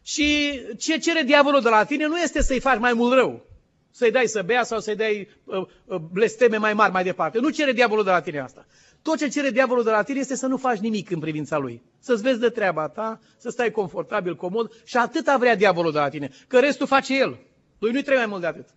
și 0.01 0.59
ce 0.77 0.97
cere 0.97 1.21
diavolul 1.21 1.61
de 1.61 1.69
la 1.69 1.83
tine 1.83 2.05
nu 2.07 2.17
este 2.17 2.41
să-i 2.41 2.59
faci 2.59 2.79
mai 2.79 2.93
mult 2.93 3.13
rău, 3.13 3.45
să-i 3.91 4.11
dai 4.11 4.27
să 4.27 4.41
bea 4.41 4.63
sau 4.63 4.79
să-i 4.79 4.95
dai 4.95 5.29
uh, 5.43 5.67
uh, 5.85 5.97
blesteme 6.11 6.57
mai 6.57 6.73
mari 6.73 6.91
mai 6.91 7.03
departe. 7.03 7.39
Nu 7.39 7.49
cere 7.49 7.71
diavolul 7.71 8.03
de 8.03 8.09
la 8.09 8.21
tine 8.21 8.39
asta. 8.39 8.65
Tot 9.05 9.17
ce 9.17 9.27
cere 9.27 9.49
diavolul 9.49 9.83
de 9.83 9.89
la 9.89 10.03
tine 10.03 10.19
este 10.19 10.35
să 10.35 10.47
nu 10.47 10.57
faci 10.57 10.77
nimic 10.77 11.09
în 11.09 11.19
privința 11.19 11.57
lui. 11.57 11.81
Să-ți 11.99 12.21
vezi 12.21 12.39
de 12.39 12.49
treaba 12.49 12.87
ta, 12.87 13.19
să 13.37 13.49
stai 13.49 13.71
confortabil, 13.71 14.35
comod 14.35 14.71
și 14.83 14.97
atâta 14.97 15.37
vrea 15.37 15.55
diavolul 15.55 15.91
de 15.91 15.97
la 15.97 16.09
tine. 16.09 16.29
Că 16.47 16.59
restul 16.59 16.87
face 16.87 17.17
el. 17.17 17.39
Lui 17.79 17.91
nu-i 17.91 18.01
trebuie 18.01 18.25
mai 18.25 18.31
mult 18.31 18.41
de 18.41 18.47
atât. 18.47 18.67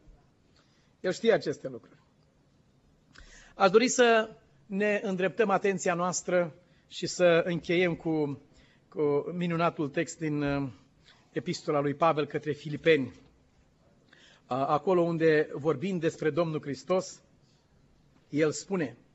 El 1.01 1.13
știe 1.13 1.33
aceste 1.33 1.69
lucruri. 1.69 1.97
Aș 3.55 3.71
dori 3.71 3.89
să 3.89 4.31
ne 4.67 5.01
îndreptăm 5.05 5.51
atenția 5.51 5.95
noastră 5.95 6.55
și 6.89 7.07
să 7.07 7.43
încheiem 7.45 7.95
cu, 7.95 8.43
cu 8.89 9.33
minunatul 9.37 9.89
text 9.89 10.19
din 10.19 10.43
uh, 10.43 10.69
epistola 11.33 11.81
lui 11.81 11.95
Pavel 11.95 12.27
către 12.27 12.53
Filipeni. 12.53 13.07
Uh, 13.07 13.13
acolo 14.49 15.01
unde 15.01 15.49
vorbim 15.53 15.99
despre 15.99 16.31
Domnul 16.31 16.61
Hristos, 16.63 17.23
el 18.29 18.53
spune– 18.53 18.97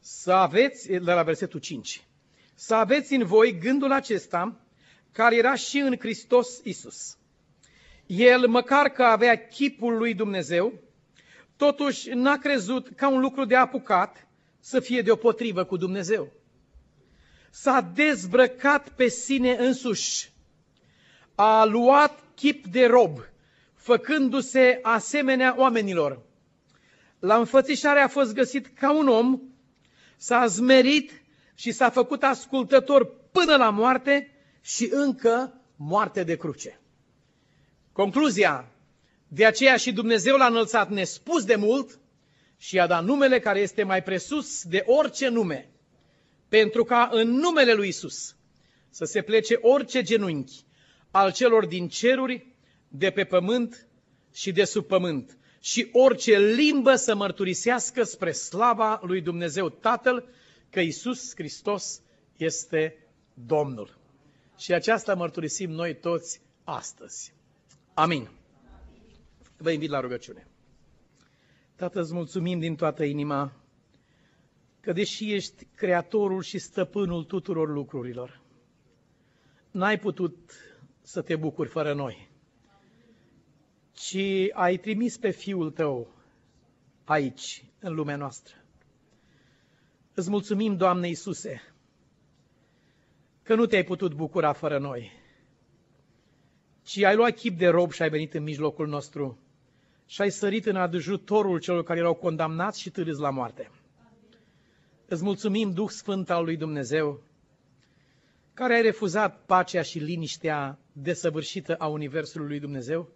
să 0.00 0.32
aveți, 0.32 0.88
de 0.88 1.12
la 1.12 1.22
versetul 1.22 1.60
5, 1.60 2.06
să 2.54 2.74
aveți 2.74 3.14
în 3.14 3.24
voi 3.24 3.58
gândul 3.58 3.92
acesta 3.92 4.60
care 5.12 5.36
era 5.36 5.54
și 5.54 5.78
în 5.78 5.96
Hristos 5.98 6.60
Isus. 6.64 7.16
El, 8.06 8.48
măcar 8.48 8.88
că 8.88 9.02
avea 9.02 9.46
chipul 9.46 9.96
lui 9.96 10.14
Dumnezeu, 10.14 10.72
totuși 11.56 12.08
n-a 12.08 12.38
crezut 12.38 12.88
ca 12.96 13.08
un 13.08 13.20
lucru 13.20 13.44
de 13.44 13.56
apucat 13.56 14.28
să 14.60 14.80
fie 14.80 15.02
deopotrivă 15.02 15.64
cu 15.64 15.76
Dumnezeu. 15.76 16.32
S-a 17.50 17.80
dezbrăcat 17.80 18.88
pe 18.88 19.08
sine 19.08 19.56
însuși, 19.58 20.32
a 21.34 21.64
luat 21.64 22.22
chip 22.34 22.66
de 22.66 22.86
rob, 22.86 23.18
făcându-se 23.74 24.78
asemenea 24.82 25.54
oamenilor. 25.58 26.22
La 27.18 27.36
înfățișare 27.36 28.00
a 28.00 28.08
fost 28.08 28.34
găsit 28.34 28.66
ca 28.66 28.92
un 28.92 29.08
om 29.08 29.40
s-a 30.16 30.46
zmerit 30.46 31.22
și 31.54 31.72
s-a 31.72 31.90
făcut 31.90 32.22
ascultător 32.22 33.10
până 33.32 33.56
la 33.56 33.70
moarte 33.70 34.30
și 34.60 34.88
încă 34.92 35.60
moarte 35.76 36.22
de 36.22 36.36
cruce. 36.36 36.80
Concluzia, 37.92 38.68
de 39.28 39.44
aceea 39.44 39.76
și 39.76 39.92
Dumnezeu 39.92 40.36
l-a 40.36 40.46
înălțat 40.46 40.90
nespus 40.90 41.44
de 41.44 41.54
mult 41.54 41.98
și 42.56 42.74
i-a 42.74 42.86
dat 42.86 43.04
numele 43.04 43.38
care 43.38 43.60
este 43.60 43.82
mai 43.82 44.02
presus 44.02 44.62
de 44.64 44.82
orice 44.86 45.28
nume, 45.28 45.70
pentru 46.48 46.84
ca 46.84 47.08
în 47.12 47.28
numele 47.30 47.72
lui 47.72 47.88
Isus 47.88 48.36
să 48.90 49.04
se 49.04 49.22
plece 49.22 49.58
orice 49.60 50.02
genunchi 50.02 50.64
al 51.10 51.32
celor 51.32 51.66
din 51.66 51.88
ceruri, 51.88 52.46
de 52.88 53.10
pe 53.10 53.24
pământ 53.24 53.86
și 54.34 54.52
de 54.52 54.64
sub 54.64 54.86
pământ, 54.86 55.38
și 55.66 55.88
orice 55.92 56.38
limbă 56.38 56.94
să 56.94 57.14
mărturisească 57.14 58.02
spre 58.02 58.32
slava 58.32 59.00
lui 59.02 59.20
Dumnezeu 59.20 59.68
Tatăl 59.68 60.28
că 60.70 60.80
Isus 60.80 61.34
Hristos 61.34 62.02
este 62.36 63.06
Domnul. 63.34 63.98
Și 64.58 64.72
aceasta 64.72 65.14
mărturisim 65.14 65.70
noi 65.70 65.96
toți 65.96 66.40
astăzi. 66.64 67.32
Amin. 67.94 68.28
Vă 69.56 69.70
invit 69.70 69.90
la 69.90 70.00
rugăciune. 70.00 70.46
Tată, 71.76 72.00
îți 72.00 72.14
mulțumim 72.14 72.58
din 72.58 72.76
toată 72.76 73.04
inima 73.04 73.52
că 74.80 74.92
deși 74.92 75.32
ești 75.32 75.66
creatorul 75.74 76.42
și 76.42 76.58
stăpânul 76.58 77.24
tuturor 77.24 77.68
lucrurilor, 77.68 78.40
n-ai 79.70 79.98
putut 79.98 80.52
să 81.02 81.22
te 81.22 81.36
bucuri 81.36 81.68
fără 81.68 81.94
noi, 81.94 82.28
ci 83.96 84.50
ai 84.52 84.76
trimis 84.76 85.16
pe 85.16 85.30
Fiul 85.30 85.70
tău 85.70 86.14
aici, 87.04 87.64
în 87.78 87.94
lumea 87.94 88.16
noastră. 88.16 88.54
Îți 90.14 90.30
mulțumim, 90.30 90.76
Doamne 90.76 91.08
Iisuse, 91.08 91.62
că 93.42 93.54
nu 93.54 93.66
te-ai 93.66 93.84
putut 93.84 94.14
bucura 94.14 94.52
fără 94.52 94.78
noi, 94.78 95.12
ci 96.82 97.02
ai 97.02 97.16
luat 97.16 97.36
chip 97.36 97.58
de 97.58 97.66
rob 97.66 97.92
și 97.92 98.02
ai 98.02 98.08
venit 98.08 98.34
în 98.34 98.42
mijlocul 98.42 98.88
nostru 98.88 99.38
și 100.06 100.20
ai 100.20 100.30
sărit 100.30 100.66
în 100.66 100.76
ajutorul 100.76 101.60
celor 101.60 101.82
care 101.82 101.98
erau 101.98 102.14
condamnați 102.14 102.80
și 102.80 102.90
târâți 102.90 103.20
la 103.20 103.30
moarte. 103.30 103.70
Îți 105.06 105.24
mulțumim, 105.24 105.70
Duh 105.72 105.88
Sfânt 105.88 106.30
al 106.30 106.44
lui 106.44 106.56
Dumnezeu, 106.56 107.22
care 108.54 108.74
ai 108.74 108.82
refuzat 108.82 109.44
pacea 109.44 109.82
și 109.82 109.98
liniștea 109.98 110.78
desăvârșită 110.92 111.74
a 111.74 111.86
Universului 111.86 112.48
lui 112.48 112.60
Dumnezeu, 112.60 113.15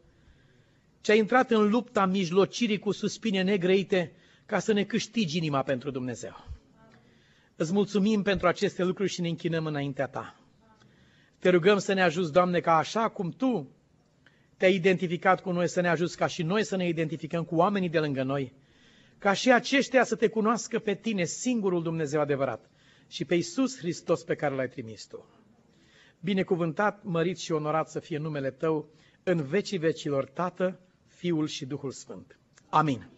ce 1.01 1.13
ai 1.13 1.19
intrat 1.19 1.51
în 1.51 1.71
lupta 1.71 2.07
mijlocirii 2.07 2.79
cu 2.79 2.93
suspine 2.93 3.43
negrăite 3.43 4.13
ca 4.47 4.59
să 4.59 4.73
ne 4.73 4.85
câștigi 4.85 5.37
inima 5.37 5.63
pentru 5.63 5.91
Dumnezeu. 5.91 6.47
Îți 7.57 7.73
mulțumim 7.73 8.23
pentru 8.23 8.47
aceste 8.47 8.85
lucruri 8.85 9.11
și 9.11 9.21
ne 9.21 9.29
închinăm 9.29 9.67
înaintea 9.67 10.07
Ta. 10.07 10.41
Te 11.39 11.49
rugăm 11.49 11.79
să 11.79 11.93
ne 11.93 12.03
ajuți, 12.03 12.33
Doamne, 12.33 12.61
ca 12.61 12.77
așa 12.77 13.09
cum 13.09 13.31
Tu 13.31 13.71
te-ai 14.57 14.75
identificat 14.75 15.41
cu 15.41 15.51
noi, 15.51 15.69
să 15.69 15.81
ne 15.81 15.89
ajuți 15.89 16.17
ca 16.17 16.27
și 16.27 16.43
noi 16.43 16.65
să 16.65 16.77
ne 16.77 16.89
identificăm 16.89 17.45
cu 17.45 17.55
oamenii 17.55 17.89
de 17.89 17.99
lângă 17.99 18.23
noi, 18.23 18.53
ca 19.19 19.33
și 19.33 19.53
aceștia 19.53 20.05
să 20.05 20.17
te 20.17 20.29
cunoască 20.29 20.79
pe 20.79 20.95
Tine, 20.95 21.25
singurul 21.25 21.83
Dumnezeu 21.83 22.21
adevărat, 22.21 22.71
și 23.09 23.25
pe 23.25 23.35
Iisus 23.35 23.79
Hristos 23.79 24.23
pe 24.23 24.35
care 24.35 24.55
L-ai 24.55 24.69
trimis 24.69 25.07
Tu. 25.07 25.25
Binecuvântat, 26.21 27.03
mărit 27.05 27.39
și 27.39 27.53
onorat 27.53 27.89
să 27.89 28.01
fie 28.01 28.19
numele 28.19 28.51
Tău 28.51 28.89
în 29.23 29.43
vecii 29.43 29.79
vecilor, 29.79 30.25
Tată, 30.25 30.81
Fiul 31.21 31.47
și 31.47 31.67
Duhul 31.67 31.91
Sfânt. 31.91 32.39
Amin. 32.69 33.09